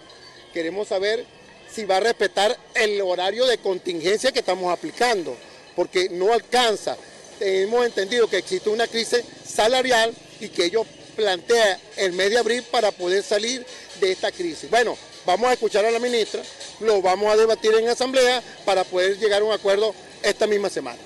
Queremos 0.53 0.87
saber 0.87 1.25
si 1.71 1.85
va 1.85 1.97
a 1.97 1.99
respetar 1.99 2.57
el 2.73 2.99
horario 3.01 3.45
de 3.45 3.57
contingencia 3.57 4.31
que 4.31 4.39
estamos 4.39 4.71
aplicando, 4.71 5.35
porque 5.75 6.09
no 6.09 6.33
alcanza. 6.33 6.97
Hemos 7.39 7.85
entendido 7.85 8.27
que 8.27 8.37
existe 8.37 8.69
una 8.69 8.87
crisis 8.87 9.23
salarial 9.45 10.13
y 10.39 10.49
que 10.49 10.65
ellos 10.65 10.85
plantean 11.15 11.79
el 11.97 12.13
mes 12.13 12.29
de 12.29 12.37
abril 12.37 12.63
para 12.63 12.91
poder 12.91 13.23
salir 13.23 13.65
de 13.99 14.11
esta 14.11 14.31
crisis. 14.31 14.69
Bueno, 14.69 14.97
vamos 15.25 15.49
a 15.49 15.53
escuchar 15.53 15.83
a 15.85 15.91
la 15.91 15.99
ministra, 15.99 16.41
lo 16.79 17.01
vamos 17.01 17.31
a 17.31 17.35
debatir 17.35 17.73
en 17.73 17.89
asamblea 17.89 18.41
para 18.65 18.83
poder 18.83 19.17
llegar 19.17 19.41
a 19.41 19.45
un 19.45 19.51
acuerdo 19.51 19.93
esta 20.23 20.47
misma 20.47 20.69
semana. 20.69 20.99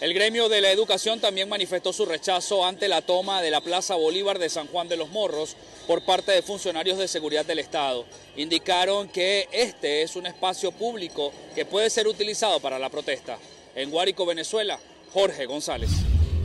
El 0.00 0.14
gremio 0.14 0.48
de 0.48 0.60
la 0.60 0.70
educación 0.70 1.18
también 1.18 1.48
manifestó 1.48 1.92
su 1.92 2.06
rechazo 2.06 2.64
ante 2.64 2.86
la 2.86 3.02
toma 3.02 3.42
de 3.42 3.50
la 3.50 3.60
Plaza 3.60 3.96
Bolívar 3.96 4.38
de 4.38 4.48
San 4.48 4.68
Juan 4.68 4.88
de 4.88 4.96
los 4.96 5.08
Morros 5.08 5.56
por 5.88 6.02
parte 6.02 6.30
de 6.30 6.42
funcionarios 6.42 6.98
de 6.98 7.08
seguridad 7.08 7.44
del 7.44 7.58
Estado. 7.58 8.04
Indicaron 8.36 9.08
que 9.08 9.48
este 9.50 10.02
es 10.02 10.14
un 10.14 10.26
espacio 10.26 10.70
público 10.70 11.32
que 11.56 11.64
puede 11.64 11.90
ser 11.90 12.06
utilizado 12.06 12.60
para 12.60 12.78
la 12.78 12.90
protesta. 12.90 13.38
En 13.74 13.90
Guárico, 13.90 14.24
Venezuela, 14.24 14.78
Jorge 15.12 15.46
González. 15.46 15.90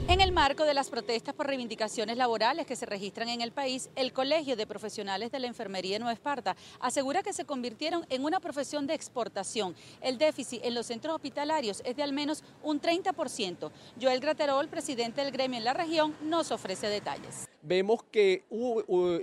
En 0.10 0.20
el 0.20 0.34
marco 0.34 0.66
de 0.66 0.74
las 0.74 0.90
protestas 0.90 1.34
por 1.34 1.48
reivindicaciones 1.48 2.18
laborales 2.18 2.66
que 2.66 2.76
se 2.76 2.86
registran 2.86 3.30
en 3.30 3.40
el 3.40 3.54
país, 3.54 3.90
el 3.96 4.12
Colegio 4.12 4.58
de 4.58 4.68
Profesionales 4.68 5.32
de 5.32 5.40
la 5.40 5.48
Enfermería 5.48 5.94
de 5.94 6.00
Nueva 6.00 6.12
Esparta 6.12 6.58
asegura 6.82 7.24
que 7.24 7.32
se 7.32 7.46
convirtieron 7.46 8.06
en 8.10 8.26
una 8.26 8.42
profesión 8.42 8.86
de 8.86 8.96
exportación. 8.96 9.74
El 10.02 10.18
déficit 10.18 10.64
en 10.66 10.76
los 10.76 10.88
centros 10.88 11.16
hospitalarios 11.16 11.82
es 11.86 11.96
de 11.96 12.04
al 12.04 12.12
menos 12.12 12.44
un 12.62 12.82
30%. 12.82 13.72
Joel 14.02 14.20
Graterol, 14.20 14.68
presidente 14.68 15.22
del 15.22 15.32
gremio 15.32 15.58
en 15.58 15.64
la 15.64 15.74
región, 15.74 16.14
nos 16.22 16.52
ofrece 16.52 16.88
detalles. 16.88 17.48
Vemos 17.62 18.04
que 18.12 18.44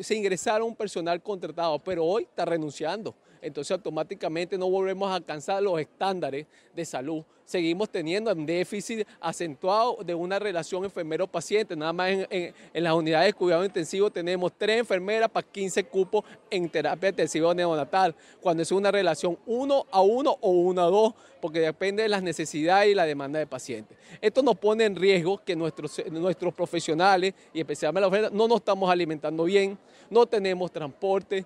se 0.01 0.15
ingresaron 0.15 0.75
personal 0.75 1.23
contratado, 1.23 1.79
pero 1.79 2.07
hoy 2.07 2.23
está 2.23 2.47
renunciando 2.47 3.15
entonces 3.43 3.73
automáticamente 3.73 4.59
no 4.59 4.71
volvemos 4.71 5.11
a 5.11 5.15
alcanzar 5.15 5.63
los 5.63 5.81
estándares 5.81 6.47
de 6.75 6.85
salud. 6.85 7.25
Seguimos 7.51 7.91
teniendo 7.91 8.33
un 8.33 8.47
déficit 8.47 9.05
acentuado 9.21 9.99
de 10.05 10.15
una 10.15 10.39
relación 10.39 10.85
enfermero-paciente. 10.85 11.75
Nada 11.75 11.93
más 11.93 12.11
en, 12.31 12.55
las 12.75 12.95
unidades 12.95 13.27
de 13.27 13.33
cuidado 13.33 13.65
intensivo 13.65 14.09
tenemos 14.09 14.53
tres 14.57 14.79
enfermeras 14.79 15.29
para 15.29 15.45
15 15.45 15.83
cupos 15.83 16.23
en 16.49 16.69
terapia 16.69 17.09
intensiva 17.09 17.53
neonatal, 17.53 18.15
cuando 18.41 18.63
es 18.63 18.71
una 18.71 18.93
relación 18.93 19.37
uno 19.47 19.85
a 19.91 20.01
uno 20.01 20.39
o 20.41 20.51
uno 20.51 20.81
a 20.81 20.87
dos, 20.87 21.15
porque 21.41 21.59
depende 21.59 22.05
de 22.05 22.09
las 22.09 22.23
necesidades 22.23 22.93
y 22.93 22.95
la 22.95 23.05
demanda 23.05 23.41
del 23.41 23.49
paciente. 23.49 23.97
Esto 24.21 24.45
nos 24.45 24.57
pone 24.57 24.85
en 24.85 24.95
riesgo 24.95 25.43
que 25.45 25.57
nuestros, 25.57 26.01
nuestros 26.09 26.55
profesionales, 26.55 27.35
y 27.53 27.59
especialmente 27.59 28.03
las 28.03 28.09
enfermeras, 28.11 28.33
no 28.33 28.47
nos 28.47 28.59
estamos 28.59 28.89
alimentando 28.89 29.43
bien, 29.43 29.77
no 30.09 30.25
tenemos 30.25 30.71
transporte. 30.71 31.45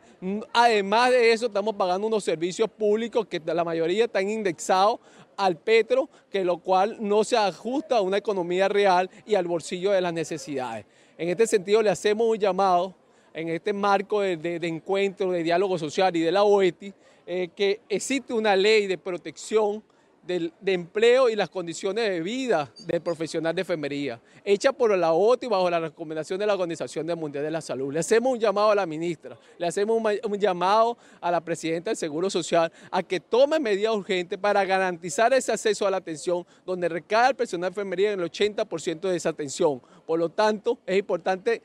Además 0.53 1.13
de 1.13 1.33
eso, 1.33 1.47
estamos 1.47 1.75
pagando 1.75 2.07
unos 2.07 2.25
servicios 2.25 2.69
públicos 2.69 3.27
que 3.27 3.41
la 3.47 3.65
mayoría 3.65 4.05
están 4.05 4.29
indexados 4.29 5.01
al 5.37 5.57
petro, 5.57 6.09
que 6.31 6.45
lo 6.45 6.59
cual 6.59 6.97
no 7.01 7.25
se 7.25 7.37
ajusta 7.37 7.99
a 7.99 8.01
una 8.01 8.19
economía 8.19 8.69
real 8.69 9.11
y 9.27 9.35
al 9.35 9.47
bolsillo 9.47 9.91
de 9.93 10.01
las 10.01 10.13
necesidades. 10.13 10.87
En 11.17 11.29
este 11.29 11.47
sentido, 11.47 11.83
le 11.83 11.91
hacemos 11.91 12.27
un 12.29 12.39
llamado 12.39 12.95
en 13.33 13.49
este 13.49 13.73
marco 13.73 14.21
de, 14.21 14.59
encuentro, 14.63 15.33
de 15.33 15.43
diálogo 15.43 15.79
social 15.79 16.15
y 16.17 16.21
de 16.21 16.33
la 16.33 16.45
OETI, 16.45 16.95
eh, 17.27 17.49
que 17.55 17.81
existe 17.89 18.33
una 18.33 18.55
ley 18.55 18.87
de 18.87 18.99
protección 18.99 19.83
de, 20.27 20.53
empleo 20.67 21.29
y 21.29 21.37
las 21.37 21.51
condiciones 21.51 22.09
de 22.09 22.21
vida 22.21 22.71
del 22.87 23.01
profesional 23.01 23.55
de 23.55 23.61
enfermería, 23.61 24.21
hecha 24.45 24.73
por 24.73 24.97
la 24.97 25.13
OTI 25.13 25.47
bajo 25.47 25.69
la 25.69 25.81
recomendación 25.81 26.39
de 26.39 26.47
la 26.47 26.55
Organización 26.55 27.07
Mundial 27.19 27.45
de 27.45 27.51
la 27.51 27.61
Salud. 27.61 27.93
Le 27.93 28.01
hacemos 28.01 28.33
un 28.33 28.39
llamado 28.39 28.71
a 28.71 28.75
la 28.75 28.87
ministra, 28.87 29.39
le 29.59 29.67
hacemos 29.67 30.01
un, 30.25 30.39
llamado 30.39 30.97
a 31.21 31.31
la 31.31 31.41
presidenta 31.41 31.91
del 31.91 31.97
Seguro 31.97 32.31
Social 32.31 32.73
a 32.91 33.03
que 33.03 33.21
tome 33.21 33.59
medidas 33.61 33.95
urgentes 33.95 34.39
para 34.39 34.65
garantizar 34.65 35.33
ese 35.35 35.53
acceso 35.53 35.87
a 35.87 35.91
la 35.91 35.99
atención, 35.99 36.47
donde 36.65 36.89
recae 36.89 37.31
el 37.31 37.37
personal 37.37 37.71
de 37.71 37.73
enfermería 37.73 38.13
en 38.13 38.21
el 38.21 38.31
80% 38.31 39.01
de 39.01 39.17
esa 39.17 39.29
atención. 39.29 39.81
Por 40.07 40.19
lo 40.19 40.29
tanto, 40.31 40.79
es 40.87 40.99
importante 40.99 41.63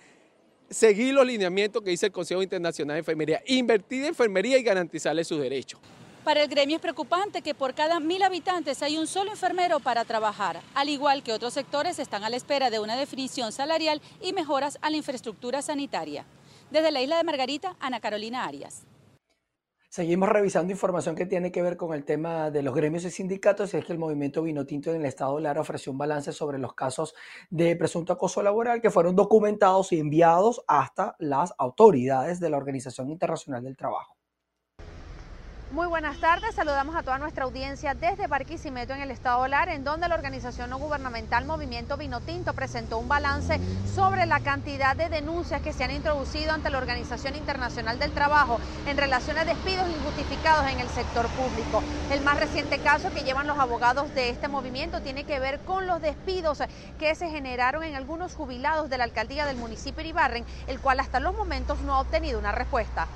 seguir 0.69 1.13
los 1.13 1.25
lineamientos 1.25 1.81
que 1.81 1.89
dice 1.91 2.07
el 2.07 2.11
Consejo 2.11 2.43
Internacional 2.43 2.95
de 2.95 2.99
Enfermería, 2.99 3.41
invertir 3.47 4.01
en 4.01 4.07
enfermería 4.09 4.57
y 4.57 4.63
garantizarle 4.63 5.23
sus 5.23 5.39
derechos. 5.39 5.79
Para 6.23 6.43
el 6.43 6.49
gremio 6.49 6.75
es 6.75 6.81
preocupante 6.81 7.41
que 7.41 7.55
por 7.55 7.73
cada 7.73 7.99
mil 7.99 8.21
habitantes 8.23 8.83
hay 8.83 8.97
un 8.97 9.07
solo 9.07 9.31
enfermero 9.31 9.79
para 9.79 10.03
trabajar, 10.03 10.59
al 10.75 10.89
igual 10.89 11.23
que 11.23 11.31
otros 11.31 11.53
sectores 11.53 11.97
están 11.97 12.23
a 12.23 12.29
la 12.29 12.35
espera 12.35 12.69
de 12.69 12.79
una 12.79 12.97
definición 12.97 13.51
salarial 13.51 14.01
y 14.21 14.33
mejoras 14.33 14.77
a 14.81 14.89
la 14.89 14.97
infraestructura 14.97 15.61
sanitaria. 15.61 16.25
Desde 16.71 16.91
la 16.91 17.01
isla 17.01 17.17
de 17.17 17.23
Margarita, 17.23 17.75
Ana 17.79 17.99
Carolina 18.01 18.45
Arias. 18.45 18.85
Seguimos 19.89 20.29
revisando 20.29 20.71
información 20.71 21.15
que 21.15 21.25
tiene 21.25 21.51
que 21.51 21.63
ver 21.63 21.75
con 21.75 21.95
el 21.95 22.03
tema 22.03 22.51
de 22.51 22.61
los 22.61 22.75
gremios 22.75 23.05
y 23.05 23.09
sindicatos 23.09 23.73
y 23.73 23.77
es 23.77 23.85
que 23.85 23.93
el 23.93 23.97
movimiento 23.97 24.43
Vinotinto 24.43 24.91
en 24.91 24.97
el 24.97 25.07
estado 25.07 25.37
de 25.37 25.41
Lara 25.41 25.61
ofreció 25.61 25.91
un 25.91 25.97
balance 25.97 26.31
sobre 26.31 26.59
los 26.59 26.75
casos 26.75 27.15
de 27.49 27.75
presunto 27.75 28.13
acoso 28.13 28.43
laboral 28.43 28.81
que 28.81 28.91
fueron 28.91 29.15
documentados 29.15 29.91
y 29.91 29.99
enviados 29.99 30.61
hasta 30.67 31.15
las 31.17 31.55
autoridades 31.57 32.39
de 32.39 32.51
la 32.51 32.57
Organización 32.57 33.09
Internacional 33.09 33.63
del 33.63 33.75
Trabajo. 33.75 34.18
Muy 35.71 35.85
buenas 35.85 36.17
tardes, 36.17 36.55
saludamos 36.55 36.95
a 36.95 37.03
toda 37.03 37.19
nuestra 37.19 37.43
audiencia 37.43 37.93
desde 37.93 38.25
Barquisimeto 38.25 38.93
en 38.93 39.01
el 39.01 39.11
estado 39.11 39.47
Lara, 39.47 39.75
en 39.75 39.83
donde 39.83 40.07
la 40.07 40.15
organización 40.15 40.71
no 40.71 40.79
gubernamental 40.79 41.45
Movimiento 41.45 41.95
Vinotinto 41.95 42.53
presentó 42.53 42.97
un 42.97 43.07
balance 43.07 43.59
sobre 43.93 44.25
la 44.25 44.39
cantidad 44.39 44.95
de 44.95 45.09
denuncias 45.09 45.61
que 45.61 45.71
se 45.71 45.83
han 45.83 45.91
introducido 45.91 46.53
ante 46.53 46.71
la 46.71 46.79
Organización 46.79 47.35
Internacional 47.35 47.99
del 47.99 48.11
Trabajo 48.13 48.59
en 48.87 48.97
relación 48.97 49.37
a 49.37 49.45
despidos 49.45 49.87
injustificados 49.87 50.71
en 50.71 50.79
el 50.79 50.89
sector 50.89 51.27
público. 51.27 51.83
El 52.11 52.21
más 52.21 52.39
reciente 52.39 52.79
caso 52.79 53.13
que 53.13 53.21
llevan 53.21 53.45
los 53.45 53.59
abogados 53.59 54.11
de 54.15 54.31
este 54.31 54.47
movimiento 54.47 55.01
tiene 55.01 55.23
que 55.23 55.39
ver 55.39 55.59
con 55.59 55.85
los 55.85 56.01
despidos 56.01 56.63
que 56.97 57.13
se 57.13 57.29
generaron 57.29 57.83
en 57.83 57.93
algunos 57.93 58.33
jubilados 58.33 58.89
de 58.89 58.97
la 58.97 59.03
alcaldía 59.03 59.45
del 59.45 59.57
municipio 59.57 60.01
de 60.01 60.09
Ibarren, 60.09 60.45
el 60.65 60.79
cual 60.79 60.99
hasta 60.99 61.19
los 61.19 61.37
momentos 61.37 61.79
no 61.81 61.93
ha 61.93 61.99
obtenido 61.99 62.39
una 62.39 62.51
respuesta 62.53 63.07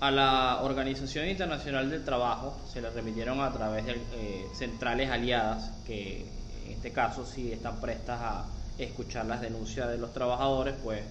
a 0.00 0.10
la 0.10 0.60
Organización 0.62 1.28
Internacional 1.28 1.90
del 1.90 2.04
Trabajo 2.04 2.56
se 2.72 2.80
le 2.80 2.90
remitieron 2.90 3.40
a 3.40 3.52
través 3.52 3.84
de 3.84 3.92
eh, 3.92 4.46
centrales 4.54 5.10
aliadas 5.10 5.72
que 5.86 6.24
en 6.66 6.72
este 6.72 6.92
caso 6.92 7.26
sí 7.26 7.50
están 7.50 7.80
prestas 7.80 8.20
a 8.20 8.46
escuchar 8.78 9.26
las 9.26 9.40
denuncias 9.40 9.88
de 9.88 9.98
los 9.98 10.12
trabajadores, 10.12 10.74
pues 10.84 11.02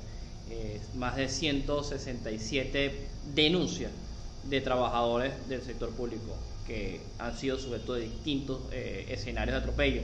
eh, 0.49 0.79
más 0.95 1.17
de 1.17 1.27
167 1.27 3.07
denuncias 3.35 3.91
de 4.45 4.61
trabajadores 4.61 5.33
del 5.49 5.61
sector 5.61 5.89
público 5.89 6.37
que 6.65 7.01
han 7.19 7.37
sido 7.37 7.57
sujetos 7.57 7.97
de 7.97 8.03
distintos 8.03 8.61
eh, 8.71 9.05
escenarios 9.09 9.55
de 9.55 9.59
atropello, 9.61 10.01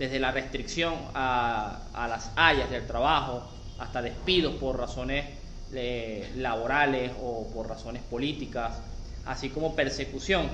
desde 0.00 0.18
la 0.18 0.32
restricción 0.32 0.94
a, 1.14 1.80
a 1.92 2.08
las 2.08 2.32
hallas 2.36 2.70
del 2.70 2.86
trabajo 2.86 3.44
hasta 3.78 4.02
despidos 4.02 4.54
por 4.56 4.78
razones 4.78 5.26
laborales 5.72 7.12
o 7.20 7.48
por 7.52 7.68
razones 7.68 8.02
políticas, 8.02 8.78
así 9.24 9.48
como 9.48 9.74
persecución. 9.74 10.48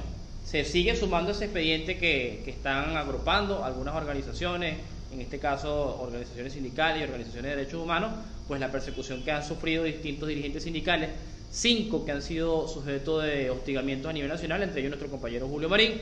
Se 0.45 0.65
sigue 0.65 0.97
sumando 0.97 1.33
ese 1.33 1.45
expediente 1.45 1.99
que, 1.99 2.43
que 2.45 2.51
están 2.51 2.97
agrupando 2.97 3.65
algunas 3.65 3.95
organizaciones, 3.95 4.77
en 5.13 5.21
este 5.21 5.39
caso 5.39 6.01
organizaciones 6.01 6.55
sindicales 6.55 7.01
y 7.01 7.05
organizaciones 7.05 7.51
de 7.51 7.57
derechos 7.57 7.83
humanos, 7.83 8.13
pues 8.49 8.61
la 8.61 8.73
persecución 8.73 9.23
que 9.23 9.31
han 9.31 9.45
sufrido 9.45 9.85
distintos 9.85 10.29
dirigentes 10.29 10.65
sindicales, 10.65 11.11
cinco 11.51 12.05
que 12.05 12.13
han 12.13 12.23
sido 12.23 12.67
sujetos 12.67 13.23
de 13.23 13.51
hostigamientos 13.51 14.11
a 14.11 14.13
nivel 14.13 14.31
nacional, 14.31 14.63
entre 14.63 14.81
ellos 14.81 14.91
nuestro 14.91 15.11
compañero 15.11 15.47
Julio 15.49 15.69
Marín, 15.69 16.01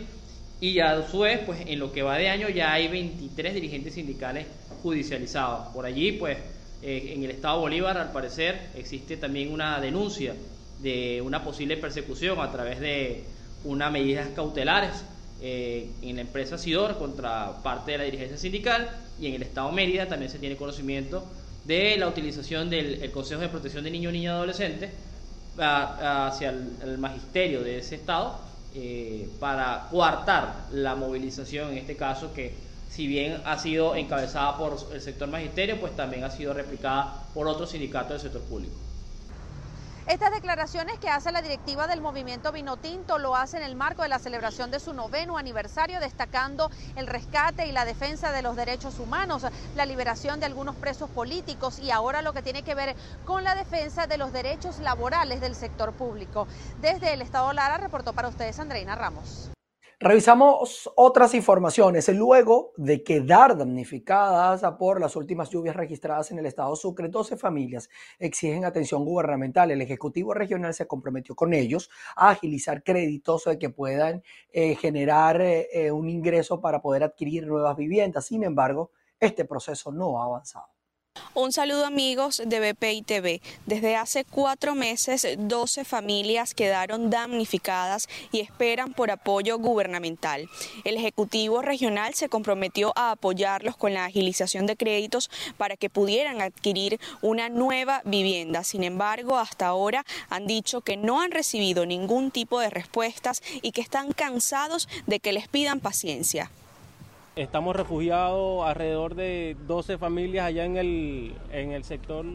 y 0.60 0.78
a 0.80 1.08
su 1.08 1.20
vez, 1.20 1.40
pues 1.44 1.60
en 1.66 1.78
lo 1.78 1.90
que 1.90 2.02
va 2.02 2.18
de 2.18 2.28
año 2.28 2.48
ya 2.48 2.72
hay 2.72 2.88
23 2.88 3.54
dirigentes 3.54 3.94
sindicales 3.94 4.46
judicializados. 4.82 5.68
Por 5.68 5.86
allí, 5.86 6.12
pues 6.12 6.36
eh, 6.82 7.12
en 7.14 7.24
el 7.24 7.30
Estado 7.30 7.60
Bolívar, 7.60 7.98
al 7.98 8.12
parecer, 8.12 8.70
existe 8.74 9.16
también 9.16 9.52
una 9.52 9.80
denuncia 9.80 10.34
de 10.82 11.20
una 11.22 11.44
posible 11.44 11.76
persecución 11.76 12.40
a 12.40 12.50
través 12.50 12.80
de 12.80 13.24
unas 13.64 13.92
medidas 13.92 14.28
cautelares 14.34 15.04
eh, 15.42 15.90
en 16.02 16.16
la 16.16 16.22
empresa 16.22 16.56
Sidor 16.56 16.98
contra 16.98 17.62
parte 17.62 17.92
de 17.92 17.98
la 17.98 18.04
dirigencia 18.04 18.38
sindical 18.38 18.90
y 19.20 19.26
en 19.26 19.34
el 19.34 19.42
Estado 19.42 19.70
Mérida 19.72 20.06
también 20.06 20.30
se 20.30 20.38
tiene 20.38 20.56
conocimiento 20.56 21.24
de 21.64 21.96
la 21.98 22.08
utilización 22.08 22.70
del 22.70 23.10
Consejo 23.10 23.42
de 23.42 23.48
Protección 23.48 23.84
de 23.84 23.90
Niños, 23.90 24.12
Niñas 24.12 24.32
y 24.32 24.36
Adolescentes 24.36 24.90
hacia 25.58 26.50
el, 26.50 26.98
magisterio 26.98 27.62
de 27.62 27.78
ese 27.78 27.96
Estado 27.96 28.38
eh, 28.74 29.28
para 29.38 29.88
coartar 29.90 30.66
la 30.72 30.94
movilización, 30.94 31.72
en 31.72 31.78
este 31.78 31.96
caso, 31.96 32.32
que 32.32 32.54
si 32.90 33.06
bien 33.06 33.40
ha 33.44 33.58
sido 33.58 33.94
encabezada 33.94 34.58
por 34.58 34.76
el 34.92 35.00
sector 35.00 35.28
magisterio, 35.28 35.80
pues 35.80 35.94
también 35.96 36.24
ha 36.24 36.30
sido 36.30 36.52
replicada 36.52 37.24
por 37.32 37.46
otros 37.46 37.70
sindicatos 37.70 38.10
del 38.10 38.20
sector 38.20 38.42
público. 38.42 38.74
Estas 40.06 40.32
declaraciones 40.32 40.98
que 40.98 41.08
hace 41.08 41.30
la 41.30 41.40
directiva 41.40 41.86
del 41.86 42.00
movimiento 42.00 42.50
Vinotinto 42.50 43.18
lo 43.18 43.36
hace 43.36 43.58
en 43.58 43.62
el 43.62 43.76
marco 43.76 44.02
de 44.02 44.08
la 44.08 44.18
celebración 44.18 44.72
de 44.72 44.80
su 44.80 44.92
noveno 44.92 45.38
aniversario, 45.38 46.00
destacando 46.00 46.68
el 46.96 47.06
rescate 47.06 47.68
y 47.68 47.72
la 47.72 47.84
defensa 47.84 48.32
de 48.32 48.42
los 48.42 48.56
derechos 48.56 48.98
humanos, 48.98 49.46
la 49.76 49.86
liberación 49.86 50.40
de 50.40 50.46
algunos 50.46 50.74
presos 50.74 51.08
políticos 51.10 51.78
y 51.78 51.92
ahora 51.92 52.22
lo 52.22 52.32
que 52.32 52.42
tiene 52.42 52.64
que 52.64 52.74
ver 52.74 52.96
con 53.24 53.44
la 53.44 53.54
defensa 53.54 54.08
de 54.08 54.18
los 54.18 54.32
derechos 54.32 54.80
laborales 54.80 55.40
del 55.40 55.54
sector 55.54 55.92
público. 55.92 56.48
Desde 56.80 57.12
el 57.12 57.22
Estado 57.22 57.52
Lara 57.52 57.78
reportó 57.78 58.12
para 58.12 58.28
ustedes 58.28 58.58
Andreina 58.58 58.96
Ramos. 58.96 59.49
Revisamos 60.02 60.90
otras 60.96 61.34
informaciones. 61.34 62.08
Luego 62.08 62.72
de 62.78 63.04
quedar 63.04 63.58
damnificadas 63.58 64.62
por 64.78 64.98
las 64.98 65.14
últimas 65.14 65.50
lluvias 65.50 65.76
registradas 65.76 66.30
en 66.30 66.38
el 66.38 66.46
estado 66.46 66.74
Sucre, 66.74 67.08
12 67.08 67.36
familias 67.36 67.90
exigen 68.18 68.64
atención 68.64 69.04
gubernamental. 69.04 69.70
El 69.70 69.82
Ejecutivo 69.82 70.32
Regional 70.32 70.72
se 70.72 70.86
comprometió 70.86 71.34
con 71.34 71.52
ellos 71.52 71.90
a 72.16 72.30
agilizar 72.30 72.82
créditos 72.82 73.44
que 73.60 73.68
puedan 73.68 74.22
eh, 74.52 74.74
generar 74.74 75.38
eh, 75.42 75.92
un 75.92 76.08
ingreso 76.08 76.62
para 76.62 76.80
poder 76.80 77.04
adquirir 77.04 77.46
nuevas 77.46 77.76
viviendas. 77.76 78.24
Sin 78.24 78.42
embargo, 78.42 78.92
este 79.20 79.44
proceso 79.44 79.92
no 79.92 80.22
ha 80.22 80.24
avanzado. 80.24 80.79
Un 81.34 81.52
saludo 81.52 81.86
amigos 81.86 82.42
de 82.44 82.72
BPI 82.72 83.02
TV. 83.02 83.40
Desde 83.64 83.96
hace 83.96 84.24
cuatro 84.24 84.74
meses, 84.74 85.26
12 85.38 85.84
familias 85.84 86.54
quedaron 86.54 87.08
damnificadas 87.08 88.08
y 88.30 88.40
esperan 88.40 88.92
por 88.92 89.10
apoyo 89.10 89.58
gubernamental. 89.58 90.48
El 90.84 90.96
Ejecutivo 90.96 91.62
Regional 91.62 92.14
se 92.14 92.28
comprometió 92.28 92.92
a 92.96 93.12
apoyarlos 93.12 93.76
con 93.76 93.94
la 93.94 94.04
agilización 94.04 94.66
de 94.66 94.76
créditos 94.76 95.30
para 95.56 95.76
que 95.76 95.88
pudieran 95.88 96.42
adquirir 96.42 97.00
una 97.22 97.48
nueva 97.48 98.02
vivienda. 98.04 98.62
Sin 98.64 98.84
embargo, 98.84 99.38
hasta 99.38 99.66
ahora 99.66 100.04
han 100.28 100.46
dicho 100.46 100.80
que 100.80 100.96
no 100.96 101.20
han 101.22 101.30
recibido 101.30 101.86
ningún 101.86 102.32
tipo 102.32 102.60
de 102.60 102.70
respuestas 102.70 103.40
y 103.62 103.72
que 103.72 103.80
están 103.80 104.12
cansados 104.12 104.88
de 105.06 105.20
que 105.20 105.32
les 105.32 105.48
pidan 105.48 105.80
paciencia. 105.80 106.50
Estamos 107.40 107.74
refugiados 107.74 108.66
alrededor 108.66 109.14
de 109.14 109.56
12 109.66 109.96
familias 109.96 110.44
allá 110.44 110.66
en 110.66 110.76
el, 110.76 111.34
en 111.50 111.72
el 111.72 111.84
sector 111.84 112.26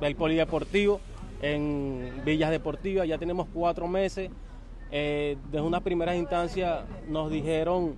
del 0.00 0.16
polideportivo, 0.16 1.00
en 1.40 2.20
Villas 2.24 2.50
Deportivas. 2.50 3.06
Ya 3.06 3.16
tenemos 3.16 3.46
cuatro 3.54 3.86
meses. 3.86 4.32
Eh, 4.90 5.36
desde 5.52 5.64
unas 5.64 5.82
primeras 5.82 6.16
instancias 6.16 6.80
nos 7.06 7.30
dijeron 7.30 7.94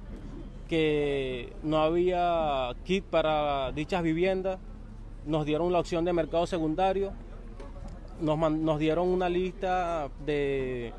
que 0.68 1.54
no 1.62 1.78
había 1.78 2.68
kit 2.84 3.02
para 3.06 3.72
dichas 3.72 4.02
viviendas. 4.02 4.58
Nos 5.24 5.46
dieron 5.46 5.72
la 5.72 5.80
opción 5.80 6.04
de 6.04 6.12
mercado 6.12 6.46
secundario. 6.46 7.14
Nos, 8.20 8.38
nos 8.38 8.78
dieron 8.78 9.08
una 9.08 9.30
lista 9.30 10.10
de, 10.26 10.92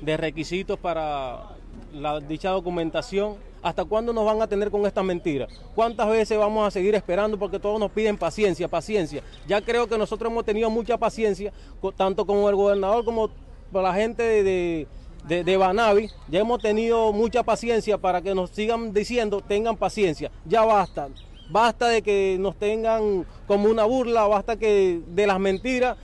de 0.00 0.16
requisitos 0.16 0.80
para 0.80 1.50
la, 1.92 2.18
dicha 2.18 2.50
documentación 2.50 3.36
¿Hasta 3.62 3.84
cuándo 3.84 4.12
nos 4.12 4.24
van 4.24 4.40
a 4.40 4.46
tener 4.46 4.70
con 4.70 4.86
estas 4.86 5.04
mentiras? 5.04 5.48
¿Cuántas 5.74 6.08
veces 6.08 6.38
vamos 6.38 6.66
a 6.66 6.70
seguir 6.70 6.94
esperando? 6.94 7.38
Porque 7.38 7.58
todos 7.58 7.80
nos 7.80 7.90
piden 7.90 8.16
paciencia, 8.16 8.68
paciencia. 8.68 9.22
Ya 9.46 9.60
creo 9.60 9.86
que 9.86 9.98
nosotros 9.98 10.30
hemos 10.30 10.44
tenido 10.44 10.70
mucha 10.70 10.96
paciencia, 10.96 11.52
tanto 11.96 12.24
como 12.24 12.48
el 12.48 12.54
gobernador 12.54 13.04
como 13.04 13.30
la 13.72 13.94
gente 13.94 14.22
de, 14.22 14.86
de, 15.26 15.56
Banavi. 15.56 16.08
Ya 16.28 16.40
hemos 16.40 16.60
tenido 16.60 17.12
mucha 17.12 17.42
paciencia 17.42 17.98
para 17.98 18.22
que 18.22 18.34
nos 18.34 18.50
sigan 18.50 18.92
diciendo, 18.92 19.40
tengan 19.40 19.76
paciencia. 19.76 20.30
Ya 20.44 20.64
basta. 20.64 21.08
Basta 21.50 21.88
de 21.88 22.02
que 22.02 22.36
nos 22.38 22.56
tengan 22.56 23.26
como 23.46 23.68
una 23.70 23.84
burla, 23.84 24.26
basta 24.26 24.56
que 24.56 25.00
de 25.06 25.26
las 25.26 25.40
mentiras 25.40 25.96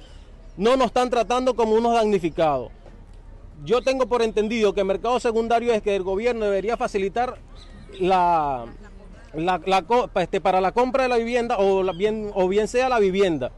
no 0.57 0.77
nos 0.77 0.87
están 0.87 1.11
tratando 1.11 1.55
como 1.55 1.75
unos 1.75 1.95
damnificados. 1.95 2.71
Yo 3.65 3.81
tengo 3.81 4.07
por 4.07 4.21
entendido 4.21 4.75
que 4.75 4.81
el 4.81 4.87
mercado 4.87 5.19
secundario 5.19 5.73
es 5.73 5.81
que 5.81 5.97
el 5.97 6.03
gobierno 6.03 6.45
debería 6.45 6.77
facilitar 6.77 7.39
la, 7.99 8.67
este, 10.17 10.41
para 10.43 10.61
la 10.61 10.73
compra 10.73 11.05
de 11.05 11.09
la 11.09 11.17
vivienda 11.17 11.57
o 11.59 11.83
bien, 11.95 12.31
o 12.35 12.47
bien 12.47 12.69
sea 12.69 12.91
la 12.91 12.99
vivienda. 12.99 13.53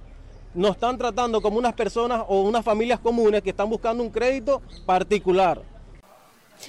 Nos 0.55 0.73
están 0.73 0.97
tratando 0.97 1.43
como 1.43 1.59
unas 1.59 1.75
personas 1.75 2.23
o 2.29 2.43
unas 2.43 2.65
familias 2.65 3.01
comunes 3.01 3.43
que 3.43 3.51
están 3.51 3.69
buscando 3.69 4.03
un 4.05 4.11
crédito 4.11 4.63
particular. 4.87 5.61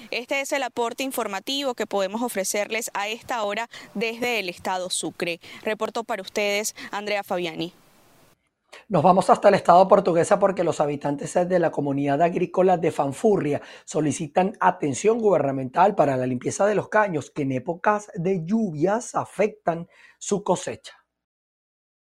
Este 0.09 0.41
es 0.41 0.51
el 0.51 0.63
aporte 0.63 1.03
informativo 1.03 1.75
que 1.75 1.85
podemos 1.85 2.23
ofrecerles 2.23 2.89
a 2.95 3.07
esta 3.07 3.43
hora 3.43 3.69
desde 3.93 4.39
el 4.39 4.49
estado 4.49 4.89
Sucre. 4.89 5.39
Reporto 5.63 6.03
para 6.03 6.23
ustedes 6.23 6.75
Andrea 6.91 7.23
Fabiani. 7.23 7.71
Nos 8.87 9.03
vamos 9.03 9.29
hasta 9.29 9.49
el 9.49 9.55
estado 9.55 9.87
portuguesa 9.87 10.39
porque 10.39 10.63
los 10.63 10.79
habitantes 10.79 11.33
de 11.33 11.59
la 11.59 11.71
comunidad 11.71 12.21
agrícola 12.21 12.77
de 12.77 12.91
Fanfurria 12.91 13.61
solicitan 13.85 14.57
atención 14.59 15.19
gubernamental 15.19 15.95
para 15.95 16.17
la 16.17 16.25
limpieza 16.25 16.65
de 16.65 16.75
los 16.75 16.89
caños 16.89 17.31
que 17.31 17.43
en 17.43 17.51
épocas 17.51 18.09
de 18.15 18.45
lluvias 18.45 19.15
afectan 19.15 19.87
su 20.17 20.43
cosecha. 20.43 20.97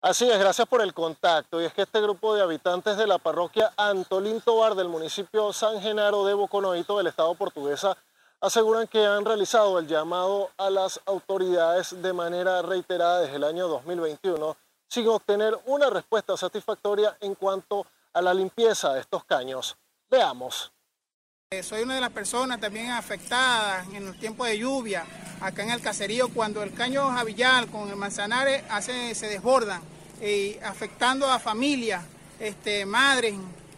Así 0.01 0.31
es, 0.31 0.39
gracias 0.39 0.69
por 0.69 0.81
el 0.81 0.95
contacto. 0.95 1.61
Y 1.61 1.65
es 1.65 1.75
que 1.75 1.83
este 1.83 2.01
grupo 2.01 2.35
de 2.35 2.43
habitantes 2.43 2.97
de 2.97 3.07
la 3.07 3.19
parroquia 3.19 3.73
Antolín 3.77 4.41
Tobar 4.41 4.77
del 4.77 4.89
municipio 4.89 5.53
San 5.53 5.81
Genaro 5.81 6.25
de 6.25 6.35
Boconoito 6.35 6.97
del 6.99 7.09
estado 7.09 7.35
portuguesa 7.35 7.99
aseguran 8.41 8.87
que 8.87 9.05
han 9.05 9.25
realizado 9.25 9.79
el 9.81 9.89
llamado 9.89 10.51
a 10.57 10.71
las 10.71 11.01
autoridades 11.07 12.01
de 12.01 12.13
manera 12.13 12.63
reiterada 12.63 13.23
desde 13.23 13.37
el 13.37 13.45
año 13.45 13.67
2021 13.67 14.57
sin 14.89 15.07
obtener 15.09 15.59
una 15.67 15.91
respuesta 15.91 16.37
satisfactoria 16.37 17.17
en 17.21 17.35
cuanto 17.35 17.87
a 18.13 18.23
la 18.23 18.35
limpieza 18.35 18.95
de 18.95 19.01
estos 19.01 19.25
caños. 19.25 19.77
Veamos. 20.11 20.73
Eh, 21.51 21.63
soy 21.63 21.83
una 21.83 21.95
de 21.95 22.01
las 22.01 22.11
personas 22.11 22.61
también 22.61 22.91
afectadas 22.91 23.87
en 23.95 24.05
los 24.05 24.19
tiempos 24.19 24.47
de 24.49 24.59
lluvia, 24.59 25.07
acá 25.41 25.63
en 25.63 25.71
el 25.71 25.81
caserío, 25.81 26.29
cuando 26.29 26.63
el 26.63 26.75
caño 26.75 27.09
Javillal 27.11 27.69
con 27.69 27.89
el 27.89 27.97
Manzanares 27.97 28.65
hace, 28.69 29.15
se 29.15 29.29
desbordan, 29.29 29.81
y 30.21 30.59
afectando 30.59 31.31
a 31.31 31.39
familias, 31.39 32.05
este, 32.39 32.85
madres, 32.85 33.35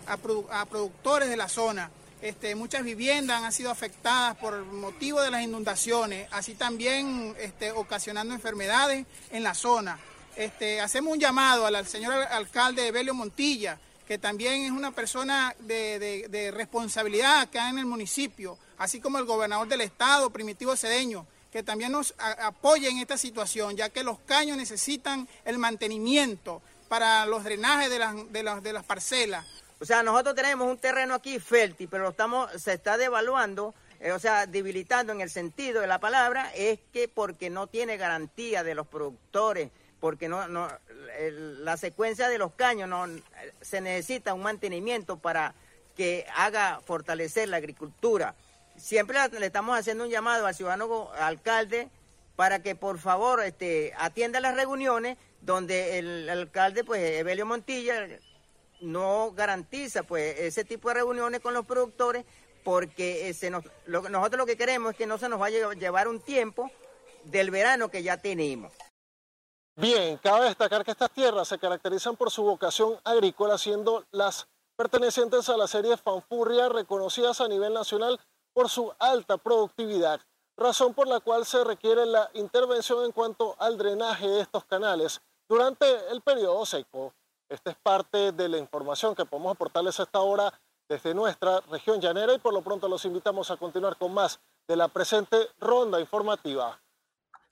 a, 0.06 0.66
productores 0.66 1.28
de 1.28 1.36
la 1.36 1.48
zona. 1.48 1.90
Este, 2.20 2.54
muchas 2.54 2.82
viviendas 2.82 3.42
han 3.42 3.52
sido 3.52 3.70
afectadas 3.70 4.36
por 4.36 4.64
motivo 4.64 5.22
de 5.22 5.30
las 5.30 5.42
inundaciones, 5.42 6.28
así 6.32 6.54
también 6.54 7.34
este, 7.38 7.72
ocasionando 7.72 8.34
enfermedades 8.34 9.06
en 9.30 9.42
la 9.42 9.54
zona. 9.54 9.98
Este, 10.36 10.80
hacemos 10.80 11.12
un 11.12 11.20
llamado 11.20 11.66
al, 11.66 11.86
señor 11.86 12.14
alcalde 12.14 12.86
Evelio 12.86 13.14
Montilla, 13.14 13.78
que 14.06 14.18
también 14.18 14.62
es 14.62 14.70
una 14.70 14.90
persona 14.90 15.54
de, 15.60 16.50
responsabilidad 16.54 17.40
acá 17.40 17.68
en 17.70 17.78
el 17.78 17.86
municipio, 17.86 18.58
así 18.78 19.00
como 19.00 19.18
el 19.18 19.24
gobernador 19.24 19.68
del 19.68 19.82
estado, 19.82 20.30
Primitivo 20.30 20.76
Cedeño, 20.76 21.26
que 21.52 21.62
también 21.62 21.92
nos 21.92 22.14
apoye 22.18 22.88
en 22.88 22.98
esta 22.98 23.16
situación, 23.16 23.76
ya 23.76 23.90
que 23.90 24.04
los 24.04 24.18
caños 24.20 24.56
necesitan 24.56 25.28
el 25.44 25.58
mantenimiento 25.58 26.62
para 26.88 27.26
los 27.26 27.44
drenajes 27.44 27.90
de 27.90 27.98
las, 27.98 28.14
de 28.62 28.72
las, 28.72 28.84
parcelas. 28.84 29.46
O 29.78 29.84
sea, 29.84 30.02
nosotros 30.02 30.34
tenemos 30.34 30.68
un 30.68 30.78
terreno 30.78 31.14
aquí 31.14 31.38
fértil, 31.38 31.88
pero 31.88 32.08
estamos, 32.08 32.50
se 32.60 32.72
está 32.72 32.96
devaluando, 32.96 33.74
eh, 34.00 34.12
o 34.12 34.18
sea, 34.18 34.46
debilitando 34.46 35.12
en 35.12 35.20
el 35.20 35.30
sentido 35.30 35.80
de 35.80 35.86
la 35.86 36.00
palabra, 36.00 36.52
es 36.54 36.80
que 36.92 37.06
porque 37.08 37.48
no 37.48 37.66
tiene 37.66 37.96
garantía 37.96 38.64
de 38.64 38.74
los 38.74 38.86
productores, 38.86 39.70
porque 40.00 40.28
no, 40.28 40.48
no 40.48 40.68
la 41.18 41.76
secuencia 41.76 42.28
de 42.28 42.38
los 42.38 42.52
caños 42.52 42.88
no, 42.88 43.06
se 43.60 43.80
necesita 43.80 44.34
un 44.34 44.42
mantenimiento 44.42 45.18
para 45.18 45.54
que 45.96 46.26
haga 46.34 46.80
fortalecer 46.84 47.48
la 47.48 47.58
agricultura. 47.58 48.34
Siempre 48.76 49.18
le 49.38 49.46
estamos 49.46 49.78
haciendo 49.78 50.04
un 50.04 50.10
llamado 50.10 50.46
al 50.46 50.54
ciudadano 50.54 51.10
alcalde 51.12 51.88
para 52.36 52.62
que 52.62 52.74
por 52.74 52.98
favor 52.98 53.42
este, 53.44 53.92
atienda 53.98 54.40
las 54.40 54.54
reuniones 54.54 55.18
donde 55.42 55.98
el, 55.98 56.28
alcalde, 56.28 56.84
pues 56.84 57.18
Evelio 57.18 57.44
Montilla, 57.44 58.06
no 58.80 59.32
garantiza 59.32 60.02
pues 60.02 60.38
ese 60.40 60.64
tipo 60.64 60.88
de 60.88 60.94
reuniones 60.94 61.40
con 61.40 61.52
los 61.52 61.66
productores 61.66 62.24
porque 62.64 63.28
ese 63.28 63.50
nosotros 63.50 64.38
lo 64.38 64.46
que 64.46 64.56
queremos 64.56 64.92
es 64.92 64.96
que 64.96 65.06
no 65.06 65.18
se 65.18 65.28
nos 65.28 65.38
vaya 65.38 65.66
a 65.66 65.74
llevar 65.74 66.08
un 66.08 66.20
tiempo 66.20 66.70
del 67.24 67.50
verano 67.50 67.90
que 67.90 68.02
ya 68.02 68.16
tenemos. 68.16 68.72
Bien, 69.80 70.18
cabe 70.18 70.44
destacar 70.44 70.84
que 70.84 70.90
estas 70.90 71.10
tierras 71.10 71.48
se 71.48 71.58
caracterizan 71.58 72.14
por 72.14 72.30
su 72.30 72.42
vocación 72.42 72.98
agrícola, 73.02 73.56
siendo 73.56 74.04
las 74.10 74.46
pertenecientes 74.76 75.48
a 75.48 75.56
la 75.56 75.66
serie 75.66 75.96
Fanfurria 75.96 76.68
reconocidas 76.68 77.40
a 77.40 77.48
nivel 77.48 77.72
nacional 77.72 78.20
por 78.52 78.68
su 78.68 78.92
alta 78.98 79.38
productividad, 79.38 80.20
razón 80.54 80.92
por 80.92 81.08
la 81.08 81.20
cual 81.20 81.46
se 81.46 81.64
requiere 81.64 82.04
la 82.04 82.30
intervención 82.34 83.06
en 83.06 83.12
cuanto 83.12 83.56
al 83.58 83.78
drenaje 83.78 84.28
de 84.28 84.42
estos 84.42 84.66
canales 84.66 85.22
durante 85.48 85.86
el 86.10 86.20
periodo 86.20 86.66
seco. 86.66 87.14
Esta 87.48 87.70
es 87.70 87.76
parte 87.82 88.32
de 88.32 88.50
la 88.50 88.58
información 88.58 89.14
que 89.14 89.24
podemos 89.24 89.52
aportarles 89.52 89.98
a 89.98 90.02
esta 90.02 90.20
hora 90.20 90.52
desde 90.90 91.14
nuestra 91.14 91.60
región 91.70 92.02
llanera 92.02 92.34
y 92.34 92.38
por 92.38 92.52
lo 92.52 92.60
pronto 92.60 92.86
los 92.86 93.06
invitamos 93.06 93.50
a 93.50 93.56
continuar 93.56 93.96
con 93.96 94.12
más 94.12 94.40
de 94.68 94.76
la 94.76 94.88
presente 94.88 95.48
ronda 95.58 95.98
informativa. 95.98 96.78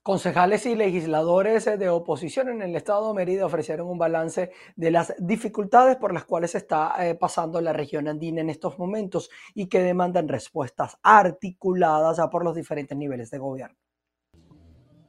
Concejales 0.08 0.64
y 0.64 0.74
legisladores 0.74 1.66
de 1.66 1.90
oposición 1.90 2.48
en 2.48 2.62
el 2.62 2.74
estado 2.74 3.08
de 3.08 3.14
Mérida 3.14 3.44
ofrecieron 3.44 3.88
un 3.88 3.98
balance 3.98 4.52
de 4.74 4.90
las 4.90 5.14
dificultades 5.18 5.96
por 5.96 6.14
las 6.14 6.24
cuales 6.24 6.54
está 6.54 6.94
eh, 7.06 7.14
pasando 7.14 7.60
la 7.60 7.74
región 7.74 8.08
andina 8.08 8.40
en 8.40 8.48
estos 8.48 8.78
momentos 8.78 9.28
y 9.52 9.66
que 9.66 9.82
demandan 9.82 10.26
respuestas 10.26 10.96
articuladas 11.02 12.26
por 12.30 12.42
los 12.42 12.54
diferentes 12.54 12.96
niveles 12.96 13.30
de 13.30 13.36
gobierno. 13.36 13.76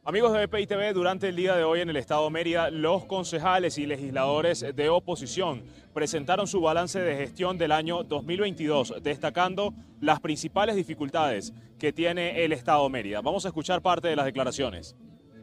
Amigos 0.10 0.34
de 0.34 0.48
BPI 0.48 0.66
TV, 0.66 0.92
durante 0.94 1.30
el 1.30 1.36
día 1.36 1.56
de 1.56 1.64
hoy 1.64 1.82
en 1.82 1.90
el 1.92 1.96
Estado 1.96 2.28
Mérida, 2.32 2.72
los 2.72 3.06
concejales 3.06 3.78
y 3.78 3.86
legisladores 3.86 4.66
de 4.76 4.90
oposición 4.90 5.64
presentaron 5.94 6.48
su 6.48 6.62
balance 6.62 7.00
de 7.00 7.16
gestión 7.16 7.60
del 7.60 7.72
año 7.72 8.04
2022, 8.04 8.96
destacando 9.04 9.72
las 10.02 10.20
principales 10.20 10.76
dificultades 10.76 11.54
que 11.78 11.94
tiene 11.94 12.44
el 12.44 12.54
Estado 12.54 12.90
Mérida. 12.90 13.22
Vamos 13.22 13.46
a 13.46 13.50
escuchar 13.50 13.84
parte 13.84 14.08
de 14.08 14.16
las 14.16 14.26
declaraciones. 14.26 14.96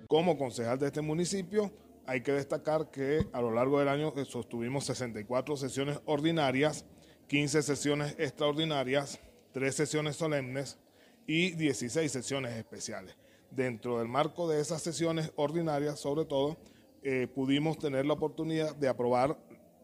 Como 0.08 0.36
concejal 0.36 0.80
de 0.80 0.86
este 0.86 1.00
municipio, 1.00 1.70
hay 2.04 2.22
que 2.22 2.32
destacar 2.32 2.90
que 2.90 3.24
a 3.32 3.40
lo 3.40 3.52
largo 3.52 3.78
del 3.78 3.86
año 3.86 4.12
sostuvimos 4.24 4.84
64 4.86 5.56
sesiones 5.56 6.00
ordinarias, 6.06 6.84
15 7.28 7.62
sesiones 7.62 8.16
extraordinarias, 8.18 9.20
3 9.52 9.72
sesiones 9.72 10.16
solemnes 10.16 10.76
y 11.24 11.52
16 11.52 12.10
sesiones 12.10 12.56
especiales 12.56 13.16
dentro 13.56 13.98
del 13.98 14.06
marco 14.06 14.46
de 14.48 14.60
esas 14.60 14.82
sesiones 14.82 15.32
ordinarias, 15.34 15.98
sobre 15.98 16.26
todo, 16.26 16.58
eh, 17.02 17.26
pudimos 17.34 17.78
tener 17.78 18.04
la 18.04 18.12
oportunidad 18.12 18.76
de 18.76 18.88
aprobar 18.88 19.38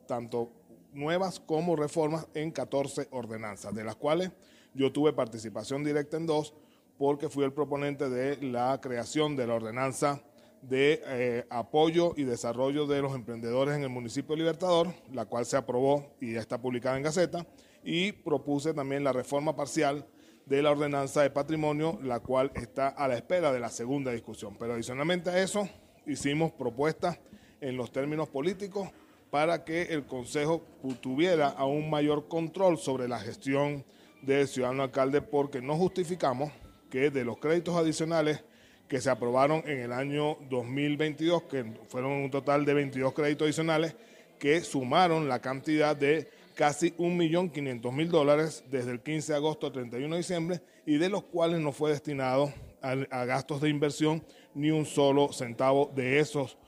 tanto 0.06 0.52
nuevas 0.92 1.40
como 1.40 1.74
reformas 1.74 2.28
en 2.34 2.50
14 2.50 3.08
ordenanzas, 3.10 3.74
de 3.74 3.82
las 3.82 3.96
cuales 3.96 4.30
yo 4.74 4.92
tuve 4.92 5.12
participación 5.14 5.82
directa 5.82 6.18
en 6.18 6.26
dos, 6.26 6.54
porque 6.98 7.30
fui 7.30 7.44
el 7.44 7.52
proponente 7.52 8.10
de 8.10 8.36
la 8.42 8.78
creación 8.80 9.36
de 9.36 9.46
la 9.46 9.54
ordenanza 9.54 10.22
de 10.60 11.02
eh, 11.06 11.46
apoyo 11.50 12.12
y 12.16 12.24
desarrollo 12.24 12.86
de 12.86 13.00
los 13.02 13.14
emprendedores 13.14 13.74
en 13.74 13.82
el 13.82 13.88
municipio 13.88 14.36
Libertador, 14.36 14.88
la 15.12 15.24
cual 15.24 15.46
se 15.46 15.56
aprobó 15.56 16.14
y 16.20 16.34
ya 16.34 16.40
está 16.40 16.60
publicada 16.60 16.96
en 16.96 17.02
Gaceta, 17.02 17.46
y 17.82 18.12
propuse 18.12 18.74
también 18.74 19.02
la 19.02 19.12
reforma 19.12 19.56
parcial 19.56 20.06
de 20.46 20.62
la 20.62 20.70
ordenanza 20.70 21.22
de 21.22 21.30
patrimonio, 21.30 21.98
la 22.02 22.20
cual 22.20 22.50
está 22.54 22.88
a 22.88 23.08
la 23.08 23.16
espera 23.16 23.52
de 23.52 23.60
la 23.60 23.68
segunda 23.68 24.12
discusión. 24.12 24.56
Pero 24.58 24.74
adicionalmente 24.74 25.30
a 25.30 25.42
eso, 25.42 25.68
hicimos 26.06 26.52
propuestas 26.52 27.20
en 27.60 27.76
los 27.76 27.92
términos 27.92 28.28
políticos 28.28 28.88
para 29.30 29.64
que 29.64 29.82
el 29.82 30.04
Consejo 30.04 30.62
tuviera 31.00 31.48
aún 31.48 31.88
mayor 31.88 32.28
control 32.28 32.76
sobre 32.76 33.08
la 33.08 33.18
gestión 33.18 33.84
del 34.20 34.46
ciudadano 34.46 34.82
alcalde 34.82 35.22
porque 35.22 35.62
no 35.62 35.76
justificamos 35.76 36.52
que 36.90 37.10
de 37.10 37.24
los 37.24 37.38
créditos 37.38 37.74
adicionales 37.76 38.44
que 38.88 39.00
se 39.00 39.08
aprobaron 39.08 39.62
en 39.66 39.78
el 39.78 39.92
año 39.92 40.36
2022, 40.50 41.44
que 41.44 41.64
fueron 41.88 42.12
un 42.12 42.30
total 42.30 42.66
de 42.66 42.74
22 42.74 43.14
créditos 43.14 43.46
adicionales, 43.46 43.96
que 44.38 44.60
sumaron 44.60 45.28
la 45.28 45.38
cantidad 45.40 45.96
de 45.96 46.28
casi 46.54 46.92
1.500.000 46.92 48.08
dólares 48.08 48.64
desde 48.70 48.92
el 48.92 49.00
15 49.00 49.32
de 49.32 49.36
agosto 49.36 49.66
al 49.66 49.72
31 49.72 50.14
de 50.14 50.18
diciembre 50.18 50.60
y 50.86 50.98
de 50.98 51.08
los 51.08 51.24
cuales 51.24 51.60
no 51.60 51.72
fue 51.72 51.90
destinado 51.90 52.52
a, 52.80 53.24
gastos 53.24 53.60
de 53.60 53.68
inversión 53.68 54.22
ni 54.54 54.70
un 54.70 54.84
solo 54.84 55.32
centavo 55.32 55.90
de 55.94 56.18
esos 56.18 56.58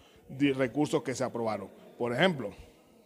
recursos 0.57 1.03
que 1.03 1.15
se 1.15 1.25
aprobaron. 1.25 1.69
Por 1.99 2.13
ejemplo, 2.13 2.51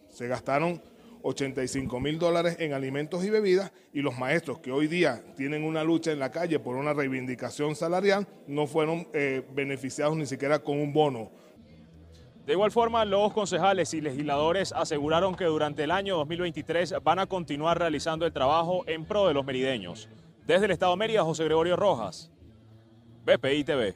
se 0.09 0.27
gastaron 0.27 0.81
85 1.21 1.99
mil 1.99 2.17
dólares 2.17 2.57
en 2.59 2.73
alimentos 2.73 3.25
y 3.25 3.29
bebidas 3.29 3.71
y 3.93 4.01
los 4.01 4.17
maestros 4.17 4.59
que 4.59 4.71
hoy 4.71 4.87
día 4.87 5.23
tienen 5.35 5.63
una 5.63 5.83
lucha 5.83 6.11
en 6.11 6.19
la 6.19 6.31
calle 6.31 6.59
por 6.59 6.75
una 6.75 6.93
reivindicación 6.93 7.75
salarial 7.75 8.27
no 8.47 8.67
fueron 8.67 9.07
eh, 9.13 9.43
beneficiados 9.53 10.15
ni 10.15 10.25
siquiera 10.25 10.59
con 10.59 10.79
un 10.79 10.93
bono. 10.93 11.31
De 12.49 12.53
igual 12.53 12.71
forma, 12.71 13.05
los 13.05 13.31
concejales 13.31 13.93
y 13.93 14.01
legisladores 14.01 14.73
aseguraron 14.75 15.35
que 15.35 15.45
durante 15.45 15.83
el 15.83 15.91
año 15.91 16.17
2023 16.17 16.95
van 17.03 17.19
a 17.19 17.27
continuar 17.27 17.77
realizando 17.77 18.25
el 18.25 18.33
trabajo 18.33 18.83
en 18.87 19.05
pro 19.05 19.27
de 19.27 19.35
los 19.35 19.45
merideños. 19.45 20.09
Desde 20.47 20.65
el 20.65 20.71
Estado 20.71 20.93
de 20.93 20.97
Mérida, 20.97 21.23
José 21.23 21.43
Gregorio 21.43 21.75
Rojas, 21.75 22.31
BPI 23.23 23.63
TV. 23.65 23.93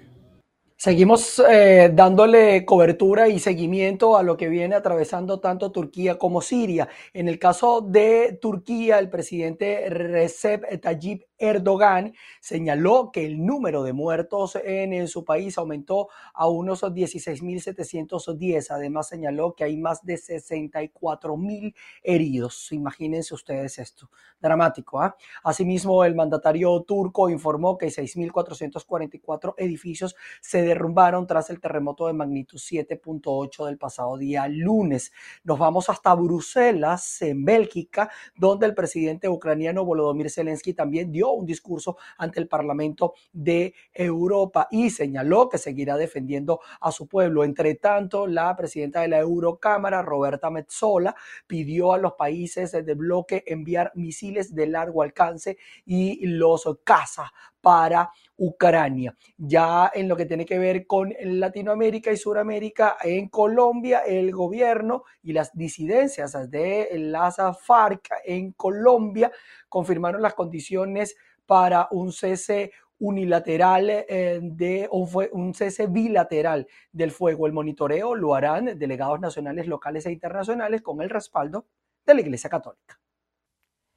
Seguimos 0.78 1.42
eh, 1.50 1.90
dándole 1.94 2.64
cobertura 2.64 3.28
y 3.28 3.40
seguimiento 3.40 4.18
a 4.18 4.22
lo 4.22 4.38
que 4.38 4.50
viene 4.50 4.76
atravesando 4.76 5.40
tanto 5.40 5.72
Turquía 5.72 6.20
como 6.20 6.42
Siria. 6.42 6.90
En 7.14 7.30
el 7.30 7.40
caso 7.40 7.82
de 7.82 8.38
Turquía, 8.40 9.00
el 9.00 9.10
presidente 9.10 9.90
Recep 9.90 10.80
Tayyip 10.80 11.24
Erdogan 11.38 12.14
señaló 12.40 13.12
que 13.12 13.26
el 13.26 13.46
número 13.46 13.84
de 13.84 13.94
muertos 13.94 14.58
en, 14.64 15.08
su 15.08 15.26
país 15.26 15.58
aumentó 15.58 16.10
a 16.34 16.48
unos 16.48 16.84
16.710. 16.84 18.68
Además, 18.70 19.08
señaló 19.08 19.56
que 19.56 19.64
hay 19.64 19.78
más 19.78 20.06
de 20.06 20.16
64.000 20.16 21.74
heridos. 22.04 22.72
Imagínense 22.72 23.34
ustedes 23.34 23.80
esto. 23.80 24.10
Dramático. 24.40 25.02
¿ah? 25.02 25.16
Asimismo, 25.44 26.04
el 26.04 26.16
mandatario 26.16 26.82
turco 26.84 27.30
informó 27.30 27.78
que 27.78 27.88
6.444 27.88 29.56
edificios 29.58 30.16
se 30.42 30.62
derrumbaron 30.62 31.26
tras 31.28 31.50
el 31.50 31.60
terremoto 31.60 32.08
de 32.08 32.14
magnitud 32.14 32.58
7.8 32.58 33.66
del 33.66 33.78
pasado 33.78 34.18
día 34.18 34.48
lunes. 34.48 35.12
Nos 35.44 35.60
vamos 35.60 35.90
hasta 35.90 36.14
Bruselas, 36.14 37.22
en 37.22 37.46
Bélgica, 37.46 38.10
donde 38.36 38.66
el 38.66 38.76
presidente 38.76 39.30
ucraniano 39.30 39.86
Volodymyr 39.86 40.30
Zelensky 40.30 40.74
también 40.74 41.12
dio 41.12 41.23
un 41.32 41.46
discurso 41.46 41.98
ante 42.18 42.40
el 42.40 42.48
Parlamento 42.48 43.14
de 43.32 43.74
Europa 43.94 44.68
y 44.72 44.90
señaló 44.90 45.50
que 45.50 45.58
seguirá 45.58 45.98
defendiendo 45.98 46.60
a 46.82 46.92
su 46.92 47.08
pueblo. 47.08 47.44
Entre 47.44 47.76
tanto, 47.76 48.28
la 48.28 48.56
presidenta 48.56 49.02
de 49.02 49.08
la 49.08 49.20
Eurocámara, 49.20 50.02
Roberta 50.02 50.50
Metzola, 50.50 51.16
pidió 51.48 51.94
a 51.94 51.98
los 51.98 52.14
países 52.14 52.72
del 52.72 52.96
bloque 52.96 53.44
enviar 53.48 53.92
misiles 53.96 54.54
de 54.54 54.68
largo 54.68 55.02
alcance 55.02 55.58
y 55.86 56.26
los 56.26 56.64
caza 56.84 57.32
para 57.62 58.12
Ucrania. 58.44 59.16
Ya 59.38 59.90
en 59.94 60.08
lo 60.10 60.18
que 60.18 60.26
tiene 60.26 60.46
que 60.46 60.60
ver 60.60 60.86
con 60.86 61.14
Latinoamérica 61.24 62.12
y 62.12 62.18
Suramérica, 62.18 62.98
en 63.02 63.30
Colombia, 63.30 64.00
el 64.00 64.32
gobierno 64.32 65.04
y 65.22 65.32
las 65.32 65.52
disidencias 65.54 66.50
de 66.52 66.90
las 66.94 67.38
FARC 67.66 68.10
en 68.26 68.52
Colombia 68.52 69.32
confirmaron 69.70 70.22
las 70.22 70.34
condiciones 70.34 71.16
para 71.46 71.88
un 71.92 72.12
cese 72.12 72.72
unilateral 73.00 73.90
eh, 73.90 74.40
de 74.42 74.88
o 74.92 75.08
un 75.32 75.54
cese 75.54 75.88
bilateral 75.88 76.68
del 76.92 77.12
fuego. 77.12 77.48
El 77.48 77.54
monitoreo 77.54 78.16
lo 78.16 78.36
harán 78.36 78.78
delegados 78.78 79.20
nacionales, 79.20 79.68
locales 79.68 80.06
e 80.06 80.12
internacionales 80.12 80.82
con 80.82 81.02
el 81.02 81.10
respaldo 81.10 81.66
de 82.06 82.14
la 82.14 82.22
Iglesia 82.22 82.50
Católica. 82.50 83.00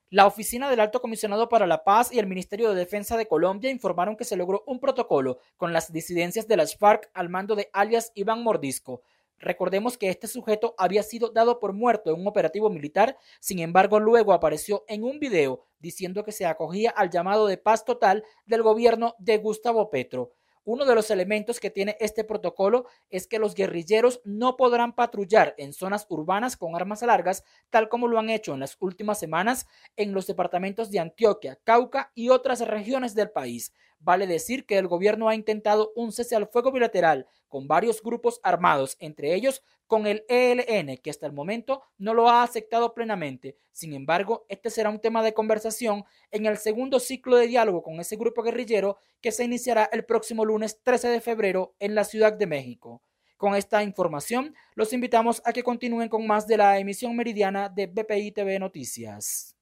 La 0.08 0.28
Oficina 0.28 0.70
del 0.70 0.78
Alto 0.78 1.02
Comisionado 1.02 1.48
para 1.48 1.66
la 1.66 1.82
Paz 1.82 2.12
y 2.12 2.20
el 2.20 2.28
Ministerio 2.28 2.68
de 2.68 2.76
Defensa 2.76 3.16
de 3.16 3.26
Colombia 3.26 3.72
informaron 3.72 4.16
que 4.16 4.22
se 4.22 4.36
logró 4.36 4.62
un 4.64 4.78
protocolo 4.78 5.40
con 5.56 5.72
las 5.72 5.92
disidencias 5.92 6.46
de 6.46 6.56
las 6.56 6.76
FARC 6.76 7.10
al 7.12 7.28
mando 7.28 7.56
de 7.56 7.70
alias 7.72 8.12
Iván 8.14 8.44
Mordisco. 8.44 9.02
Recordemos 9.40 9.98
que 9.98 10.08
este 10.08 10.28
sujeto 10.28 10.76
había 10.78 11.02
sido 11.02 11.30
dado 11.30 11.58
por 11.58 11.72
muerto 11.72 12.14
en 12.14 12.20
un 12.20 12.28
operativo 12.28 12.70
militar, 12.70 13.16
sin 13.40 13.58
embargo 13.58 13.98
luego 13.98 14.32
apareció 14.32 14.84
en 14.86 15.02
un 15.02 15.18
video 15.18 15.64
diciendo 15.80 16.22
que 16.22 16.30
se 16.30 16.46
acogía 16.46 16.90
al 16.90 17.10
llamado 17.10 17.48
de 17.48 17.58
paz 17.58 17.84
total 17.84 18.22
del 18.44 18.62
gobierno 18.62 19.16
de 19.18 19.38
Gustavo 19.38 19.90
Petro. 19.90 20.30
Uno 20.66 20.84
de 20.84 20.96
los 20.96 21.12
elementos 21.12 21.60
que 21.60 21.70
tiene 21.70 21.96
este 22.00 22.24
protocolo 22.24 22.86
es 23.08 23.28
que 23.28 23.38
los 23.38 23.54
guerrilleros 23.54 24.20
no 24.24 24.56
podrán 24.56 24.96
patrullar 24.96 25.54
en 25.58 25.72
zonas 25.72 26.06
urbanas 26.08 26.56
con 26.56 26.74
armas 26.74 27.02
largas, 27.02 27.44
tal 27.70 27.88
como 27.88 28.08
lo 28.08 28.18
han 28.18 28.30
hecho 28.30 28.52
en 28.52 28.58
las 28.58 28.76
últimas 28.80 29.20
semanas 29.20 29.68
en 29.94 30.12
los 30.12 30.26
departamentos 30.26 30.90
de 30.90 30.98
Antioquia, 30.98 31.56
Cauca 31.62 32.10
y 32.16 32.30
otras 32.30 32.66
regiones 32.66 33.14
del 33.14 33.30
país. 33.30 33.72
Vale 34.00 34.26
decir 34.26 34.66
que 34.66 34.76
el 34.76 34.88
gobierno 34.88 35.28
ha 35.28 35.36
intentado 35.36 35.92
un 35.94 36.10
cese 36.10 36.34
al 36.34 36.48
fuego 36.48 36.72
bilateral 36.72 37.28
con 37.46 37.68
varios 37.68 38.02
grupos 38.02 38.40
armados, 38.42 38.96
entre 38.98 39.34
ellos 39.34 39.62
con 39.86 40.06
el 40.06 40.24
ELN, 40.28 40.98
que 40.98 41.10
hasta 41.10 41.26
el 41.26 41.32
momento 41.32 41.82
no 41.98 42.14
lo 42.14 42.28
ha 42.28 42.42
aceptado 42.42 42.94
plenamente. 42.94 43.56
Sin 43.72 43.92
embargo, 43.92 44.46
este 44.48 44.70
será 44.70 44.90
un 44.90 45.00
tema 45.00 45.22
de 45.22 45.34
conversación 45.34 46.04
en 46.30 46.46
el 46.46 46.56
segundo 46.56 47.00
ciclo 47.00 47.36
de 47.36 47.46
diálogo 47.46 47.82
con 47.82 48.00
ese 48.00 48.16
grupo 48.16 48.42
guerrillero 48.42 48.98
que 49.20 49.32
se 49.32 49.44
iniciará 49.44 49.88
el 49.92 50.04
próximo 50.04 50.44
lunes 50.44 50.80
13 50.82 51.08
de 51.08 51.20
febrero 51.20 51.74
en 51.78 51.94
la 51.94 52.04
Ciudad 52.04 52.32
de 52.32 52.46
México. 52.46 53.02
Con 53.36 53.54
esta 53.54 53.82
información, 53.82 54.54
los 54.74 54.92
invitamos 54.92 55.42
a 55.44 55.52
que 55.52 55.62
continúen 55.62 56.08
con 56.08 56.26
más 56.26 56.46
de 56.46 56.56
la 56.56 56.78
emisión 56.78 57.14
meridiana 57.14 57.68
de 57.68 57.86
BPI 57.86 58.32
TV 58.32 58.58
Noticias. 58.58 59.55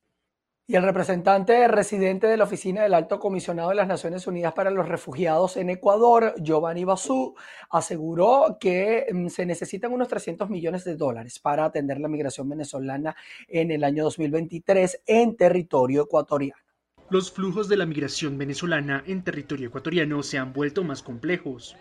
Y 0.67 0.77
el 0.77 0.83
representante 0.83 1.69
residente 1.69 2.27
de 2.27 2.39
la 2.39 2.45
Oficina 2.45 2.83
del 2.83 2.95
Alto 2.95 3.19
Comisionado 3.19 3.69
de 3.69 3.75
las 3.75 3.87
Naciones 3.87 4.27
Unidas 4.27 4.55
para 4.55 4.71
los 4.71 4.89
Refugiados 4.89 5.59
en 5.59 5.69
Ecuador, 5.69 6.35
Giovanni 6.39 6.85
Basú, 6.85 7.35
aseguró 7.69 8.57
que 8.59 9.05
mm, 9.13 9.27
se 9.29 9.45
necesitan 9.45 9.93
unos 9.93 10.09
300 10.09 10.49
millones 10.49 10.85
de 10.85 10.97
dólares 10.97 11.39
para 11.39 11.67
atender 11.67 12.01
la 12.01 12.09
migración 12.09 12.49
venezolana 12.49 13.15
en 13.47 13.73
el 13.73 13.85
año 13.85 14.05
2023 14.05 15.03
en 15.05 15.37
territorio 15.37 16.05
ecuatoriano. 16.05 16.63
Los 17.11 17.31
flujos 17.31 17.69
de 17.69 17.77
la 17.77 17.85
migración 17.85 18.39
venezolana 18.39 19.05
en 19.07 19.23
territorio 19.23 19.69
ecuatoriano 19.69 20.23
se 20.23 20.39
han 20.39 20.55
vuelto 20.55 20.83
más 20.83 21.03
complejos. 21.03 21.77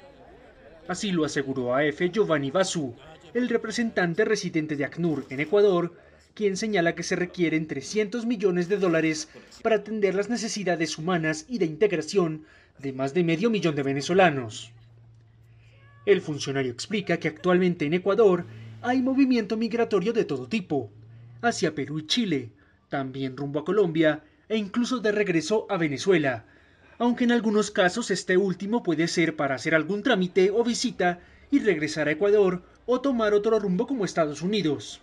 Así 0.90 1.14
lo 1.14 1.24
aseguró 1.24 1.74
AF 1.74 2.02
Giovanni 2.12 2.52
Basú, 2.52 2.94
el 3.34 3.48
representante 3.48 4.26
residente 4.26 4.76
de 4.76 4.84
ACNUR 4.84 5.26
en 5.30 5.40
Ecuador, 5.40 5.94
quien 6.36 6.58
señala 6.58 6.96
que 6.96 7.04
se 7.04 7.16
requieren 7.16 7.68
300 7.68 8.26
millones 8.26 8.68
de 8.68 8.78
dólares 8.78 9.30
para 9.62 9.76
atender 9.78 10.16
las 10.16 10.30
necesidades 10.30 10.98
humanas 10.98 11.46
y 11.48 11.60
de 11.60 11.66
integración 11.66 12.46
de 12.80 12.92
más 12.92 13.14
de 13.14 13.24
medio 13.24 13.52
millón 13.52 13.76
de 13.76 13.84
venezolanos. 13.84 14.72
El 16.06 16.22
funcionario 16.22 16.72
explica 16.72 17.18
que 17.18 17.28
actualmente 17.28 17.86
en 17.86 17.94
Ecuador 17.94 18.46
hay 18.82 19.02
movimiento 19.02 19.58
migratorio 19.58 20.12
de 20.12 20.26
todo 20.26 20.48
tipo, 20.48 20.92
hacia 21.42 21.76
Perú 21.76 22.00
y 22.00 22.08
Chile, 22.08 22.50
también 22.90 23.38
rumbo 23.38 23.60
a 23.60 23.66
Colombia 23.66 24.24
e 24.50 24.58
incluso 24.58 25.00
de 25.00 25.12
regreso 25.12 25.68
a 25.70 25.78
Venezuela, 25.78 26.46
aunque 26.98 27.26
en 27.26 27.32
algunos 27.32 27.70
casos 27.70 28.10
este 28.10 28.38
último 28.38 28.82
puede 28.82 29.08
ser 29.08 29.36
para 29.36 29.56
hacer 29.56 29.76
algún 29.76 30.02
trámite 30.02 30.50
o 30.52 30.64
visita 30.64 31.20
y 31.52 31.60
regresar 31.60 32.08
a 32.08 32.12
Ecuador 32.12 32.64
o 32.88 33.02
tomar 33.02 33.34
otro 33.34 33.60
rumbo 33.60 33.86
como 33.86 34.04
Estados 34.04 34.42
Unidos 34.42 35.02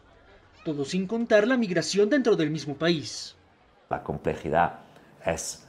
todo 0.65 0.85
sin 0.85 1.07
contar 1.07 1.47
la 1.47 1.57
migración 1.57 2.09
dentro 2.09 2.37
del 2.37 2.51
mismo 2.51 2.75
país. 2.75 3.37
La 3.89 4.03
complejidad 4.03 4.81
es 5.25 5.67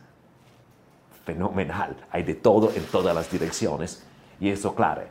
fenomenal, 1.25 1.95
hay 2.11 2.23
de 2.23 2.35
todo 2.35 2.71
en 2.75 2.83
todas 2.85 3.15
las 3.15 3.31
direcciones 3.31 4.03
y 4.39 4.49
eso, 4.49 4.73
claro, 4.75 5.03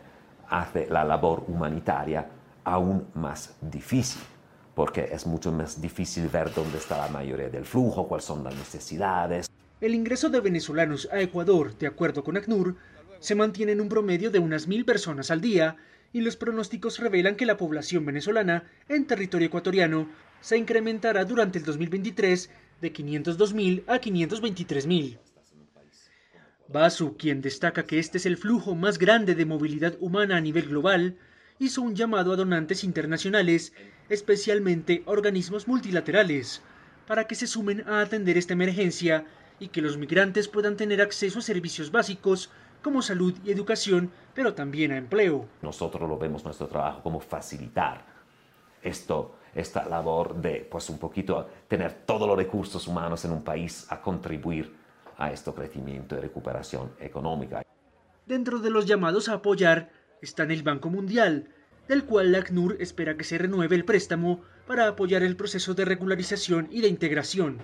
hace 0.48 0.86
la 0.90 1.04
labor 1.04 1.44
humanitaria 1.46 2.26
aún 2.64 3.06
más 3.14 3.56
difícil, 3.60 4.22
porque 4.74 5.08
es 5.12 5.26
mucho 5.26 5.52
más 5.52 5.80
difícil 5.80 6.28
ver 6.28 6.52
dónde 6.52 6.78
está 6.78 6.98
la 6.98 7.08
mayoría 7.08 7.48
del 7.48 7.64
flujo, 7.64 8.06
cuáles 8.06 8.24
son 8.24 8.44
las 8.44 8.54
necesidades. 8.54 9.48
El 9.80 9.94
ingreso 9.94 10.28
de 10.28 10.40
venezolanos 10.40 11.08
a 11.10 11.20
Ecuador, 11.20 11.76
de 11.78 11.86
acuerdo 11.86 12.22
con 12.22 12.36
ACNUR, 12.36 12.76
se 13.18 13.34
mantiene 13.34 13.72
en 13.72 13.80
un 13.80 13.88
promedio 13.88 14.30
de 14.30 14.38
unas 14.38 14.66
mil 14.66 14.84
personas 14.84 15.30
al 15.30 15.40
día 15.40 15.76
y 16.12 16.20
los 16.20 16.36
pronósticos 16.36 16.98
revelan 16.98 17.36
que 17.36 17.46
la 17.46 17.56
población 17.56 18.04
venezolana 18.04 18.64
en 18.88 19.06
territorio 19.06 19.46
ecuatoriano 19.46 20.08
se 20.40 20.56
incrementará 20.56 21.24
durante 21.24 21.58
el 21.58 21.64
2023 21.64 22.50
de 22.80 22.92
502.000 22.92 23.84
a 23.86 24.00
523.000. 24.00 25.18
Basu, 26.68 27.16
quien 27.16 27.40
destaca 27.40 27.84
que 27.84 27.98
este 27.98 28.18
es 28.18 28.26
el 28.26 28.36
flujo 28.36 28.74
más 28.74 28.98
grande 28.98 29.34
de 29.34 29.44
movilidad 29.44 29.96
humana 30.00 30.36
a 30.36 30.40
nivel 30.40 30.68
global, 30.68 31.16
hizo 31.58 31.82
un 31.82 31.94
llamado 31.94 32.32
a 32.32 32.36
donantes 32.36 32.84
internacionales, 32.84 33.72
especialmente 34.08 35.02
organismos 35.04 35.68
multilaterales, 35.68 36.62
para 37.06 37.26
que 37.26 37.34
se 37.34 37.46
sumen 37.46 37.82
a 37.88 38.00
atender 38.00 38.38
esta 38.38 38.52
emergencia 38.52 39.26
y 39.58 39.68
que 39.68 39.82
los 39.82 39.98
migrantes 39.98 40.48
puedan 40.48 40.76
tener 40.76 41.02
acceso 41.02 41.40
a 41.40 41.42
servicios 41.42 41.90
básicos 41.90 42.50
como 42.82 43.02
salud 43.02 43.34
y 43.44 43.50
educación, 43.50 44.10
pero 44.34 44.54
también 44.54 44.92
a 44.92 44.96
empleo. 44.96 45.46
Nosotros 45.62 46.08
lo 46.08 46.18
vemos 46.18 46.44
nuestro 46.44 46.66
trabajo 46.66 47.02
como 47.02 47.20
facilitar 47.20 48.04
esto, 48.82 49.36
esta 49.54 49.84
labor 49.88 50.34
de, 50.40 50.66
pues 50.70 50.88
un 50.90 50.98
poquito, 50.98 51.48
tener 51.68 51.92
todos 52.06 52.26
los 52.26 52.36
recursos 52.36 52.86
humanos 52.86 53.24
en 53.24 53.32
un 53.32 53.42
país 53.42 53.86
a 53.90 54.00
contribuir 54.00 54.74
a 55.18 55.30
este 55.30 55.52
crecimiento 55.52 56.16
y 56.16 56.20
recuperación 56.20 56.92
económica. 56.98 57.62
Dentro 58.26 58.58
de 58.58 58.70
los 58.70 58.86
llamados 58.86 59.28
a 59.28 59.34
apoyar 59.34 59.90
están 60.22 60.50
el 60.50 60.62
Banco 60.62 60.88
Mundial, 60.88 61.48
del 61.88 62.04
cual 62.04 62.32
la 62.32 62.38
ACNUR 62.38 62.76
espera 62.80 63.16
que 63.16 63.24
se 63.24 63.36
renueve 63.36 63.74
el 63.74 63.84
préstamo 63.84 64.42
para 64.66 64.86
apoyar 64.86 65.22
el 65.22 65.36
proceso 65.36 65.74
de 65.74 65.84
regularización 65.84 66.68
y 66.70 66.80
de 66.80 66.88
integración. 66.88 67.58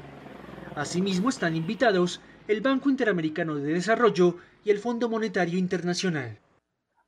Asimismo 0.74 1.28
están 1.28 1.54
invitados 1.54 2.20
el 2.48 2.60
Banco 2.60 2.90
Interamericano 2.90 3.54
de 3.54 3.72
Desarrollo 3.72 4.36
y 4.66 4.70
el 4.70 4.80
Fondo 4.80 5.08
Monetario 5.08 5.60
Internacional. 5.60 6.40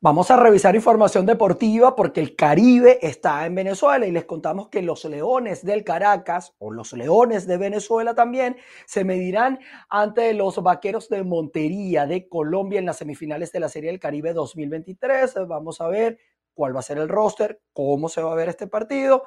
Vamos 0.00 0.30
a 0.30 0.36
revisar 0.36 0.76
información 0.76 1.26
deportiva 1.26 1.96
porque 1.96 2.20
el 2.20 2.36
Caribe 2.36 3.00
está 3.02 3.44
en 3.46 3.56
Venezuela 3.56 4.06
y 4.06 4.12
les 4.12 4.26
contamos 4.26 4.68
que 4.68 4.80
los 4.80 5.04
Leones 5.04 5.64
del 5.64 5.82
Caracas 5.82 6.54
o 6.58 6.70
los 6.70 6.92
Leones 6.92 7.48
de 7.48 7.56
Venezuela 7.56 8.14
también 8.14 8.56
se 8.86 9.02
medirán 9.02 9.58
ante 9.88 10.34
los 10.34 10.62
Vaqueros 10.62 11.08
de 11.08 11.24
Montería 11.24 12.06
de 12.06 12.28
Colombia 12.28 12.78
en 12.78 12.86
las 12.86 12.98
semifinales 12.98 13.50
de 13.50 13.58
la 13.58 13.68
Serie 13.68 13.90
del 13.90 13.98
Caribe 13.98 14.32
2023. 14.34 15.34
Vamos 15.48 15.80
a 15.80 15.88
ver 15.88 16.20
cuál 16.54 16.76
va 16.76 16.78
a 16.78 16.84
ser 16.84 16.98
el 16.98 17.08
roster, 17.08 17.60
cómo 17.72 18.08
se 18.08 18.22
va 18.22 18.30
a 18.30 18.36
ver 18.36 18.50
este 18.50 18.68
partido 18.68 19.24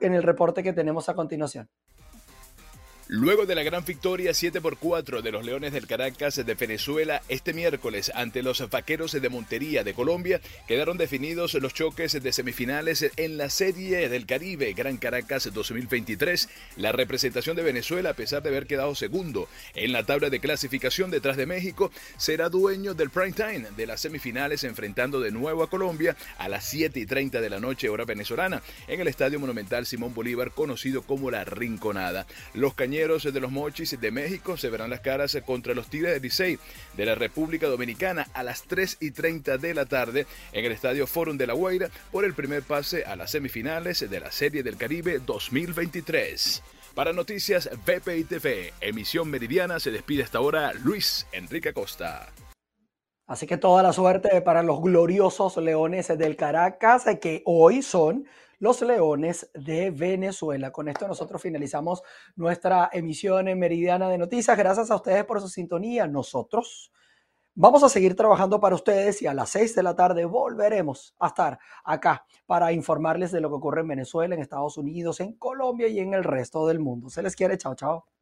en 0.00 0.14
el 0.14 0.22
reporte 0.22 0.62
que 0.62 0.72
tenemos 0.72 1.08
a 1.08 1.16
continuación. 1.16 1.68
Luego 3.08 3.46
de 3.46 3.54
la 3.54 3.62
gran 3.62 3.84
victoria 3.84 4.34
7 4.34 4.60
por 4.60 4.78
4 4.78 5.22
de 5.22 5.30
los 5.30 5.44
Leones 5.44 5.72
del 5.72 5.86
Caracas 5.86 6.44
de 6.44 6.54
Venezuela 6.54 7.22
este 7.28 7.52
miércoles 7.52 8.10
ante 8.12 8.42
los 8.42 8.68
Vaqueros 8.68 9.12
de 9.12 9.28
Montería 9.28 9.84
de 9.84 9.94
Colombia, 9.94 10.40
quedaron 10.66 10.98
definidos 10.98 11.54
los 11.54 11.72
choques 11.72 12.20
de 12.20 12.32
semifinales 12.32 13.08
en 13.16 13.36
la 13.36 13.48
Serie 13.48 14.08
del 14.08 14.26
Caribe 14.26 14.72
Gran 14.72 14.96
Caracas 14.96 15.48
2023. 15.54 16.48
La 16.78 16.90
representación 16.90 17.54
de 17.54 17.62
Venezuela, 17.62 18.10
a 18.10 18.14
pesar 18.14 18.42
de 18.42 18.48
haber 18.48 18.66
quedado 18.66 18.96
segundo 18.96 19.48
en 19.76 19.92
la 19.92 20.02
tabla 20.02 20.28
de 20.28 20.40
clasificación 20.40 21.12
detrás 21.12 21.36
de 21.36 21.46
México, 21.46 21.92
será 22.16 22.48
dueño 22.48 22.94
del 22.94 23.10
prime 23.10 23.30
time 23.30 23.68
de 23.76 23.86
las 23.86 24.00
semifinales 24.00 24.64
enfrentando 24.64 25.20
de 25.20 25.30
nuevo 25.30 25.62
a 25.62 25.70
Colombia 25.70 26.16
a 26.38 26.48
las 26.48 26.64
7 26.64 26.98
y 26.98 27.06
30 27.06 27.40
de 27.40 27.50
la 27.50 27.60
noche 27.60 27.88
hora 27.88 28.04
venezolana 28.04 28.62
en 28.88 29.00
el 29.00 29.06
Estadio 29.06 29.38
Monumental 29.38 29.86
Simón 29.86 30.12
Bolívar 30.12 30.50
conocido 30.50 31.02
como 31.02 31.30
La 31.30 31.44
Rinconada. 31.44 32.26
Los 32.52 32.74
de 32.96 33.40
los 33.40 33.52
Mochis 33.52 34.00
de 34.00 34.10
México 34.10 34.56
se 34.56 34.70
verán 34.70 34.88
las 34.88 35.00
caras 35.00 35.36
contra 35.44 35.74
los 35.74 35.88
Tigres 35.88 36.14
de 36.14 36.20
Licey 36.20 36.58
de 36.96 37.04
la 37.04 37.14
República 37.14 37.66
Dominicana 37.66 38.26
a 38.32 38.42
las 38.42 38.62
3 38.62 38.96
y 39.00 39.10
30 39.10 39.58
de 39.58 39.74
la 39.74 39.84
tarde 39.84 40.26
en 40.52 40.64
el 40.64 40.72
Estadio 40.72 41.06
Forum 41.06 41.36
de 41.36 41.46
La 41.46 41.52
Guaira 41.52 41.90
por 42.10 42.24
el 42.24 42.32
primer 42.32 42.62
pase 42.62 43.04
a 43.04 43.14
las 43.14 43.32
semifinales 43.32 44.08
de 44.08 44.18
la 44.18 44.32
Serie 44.32 44.62
del 44.62 44.78
Caribe 44.78 45.18
2023. 45.18 46.62
Para 46.94 47.12
Noticias 47.12 47.68
BPI 47.84 48.24
TV, 48.24 48.72
emisión 48.80 49.28
meridiana, 49.28 49.78
se 49.78 49.90
despide 49.90 50.22
hasta 50.22 50.38
ahora 50.38 50.72
Luis 50.72 51.26
Enrique 51.32 51.68
Acosta. 51.68 52.32
Así 53.26 53.46
que 53.46 53.58
toda 53.58 53.82
la 53.82 53.92
suerte 53.92 54.40
para 54.40 54.62
los 54.62 54.80
gloriosos 54.80 55.58
Leones 55.58 56.08
del 56.16 56.34
Caracas, 56.36 57.04
que 57.20 57.42
hoy 57.44 57.82
son 57.82 58.26
los 58.58 58.82
Leones 58.82 59.50
de 59.54 59.90
Venezuela. 59.90 60.70
Con 60.70 60.88
esto 60.88 61.06
nosotros 61.06 61.40
finalizamos 61.42 62.02
nuestra 62.34 62.90
emisión 62.92 63.48
en 63.48 63.58
Meridiana 63.58 64.08
de 64.08 64.18
Noticias. 64.18 64.56
Gracias 64.56 64.90
a 64.90 64.96
ustedes 64.96 65.24
por 65.24 65.40
su 65.40 65.48
sintonía. 65.48 66.06
Nosotros 66.06 66.92
vamos 67.54 67.82
a 67.82 67.88
seguir 67.88 68.14
trabajando 68.14 68.60
para 68.60 68.74
ustedes 68.74 69.22
y 69.22 69.26
a 69.26 69.34
las 69.34 69.50
6 69.50 69.74
de 69.74 69.82
la 69.82 69.96
tarde 69.96 70.24
volveremos 70.24 71.14
a 71.18 71.28
estar 71.28 71.58
acá 71.84 72.26
para 72.46 72.72
informarles 72.72 73.32
de 73.32 73.40
lo 73.40 73.48
que 73.48 73.56
ocurre 73.56 73.80
en 73.80 73.88
Venezuela, 73.88 74.34
en 74.34 74.40
Estados 74.40 74.76
Unidos, 74.76 75.20
en 75.20 75.34
Colombia 75.34 75.88
y 75.88 75.98
en 75.98 76.14
el 76.14 76.24
resto 76.24 76.66
del 76.66 76.78
mundo. 76.78 77.08
Se 77.10 77.22
les 77.22 77.34
quiere. 77.36 77.58
Chao, 77.58 77.74
chao. 77.74 78.15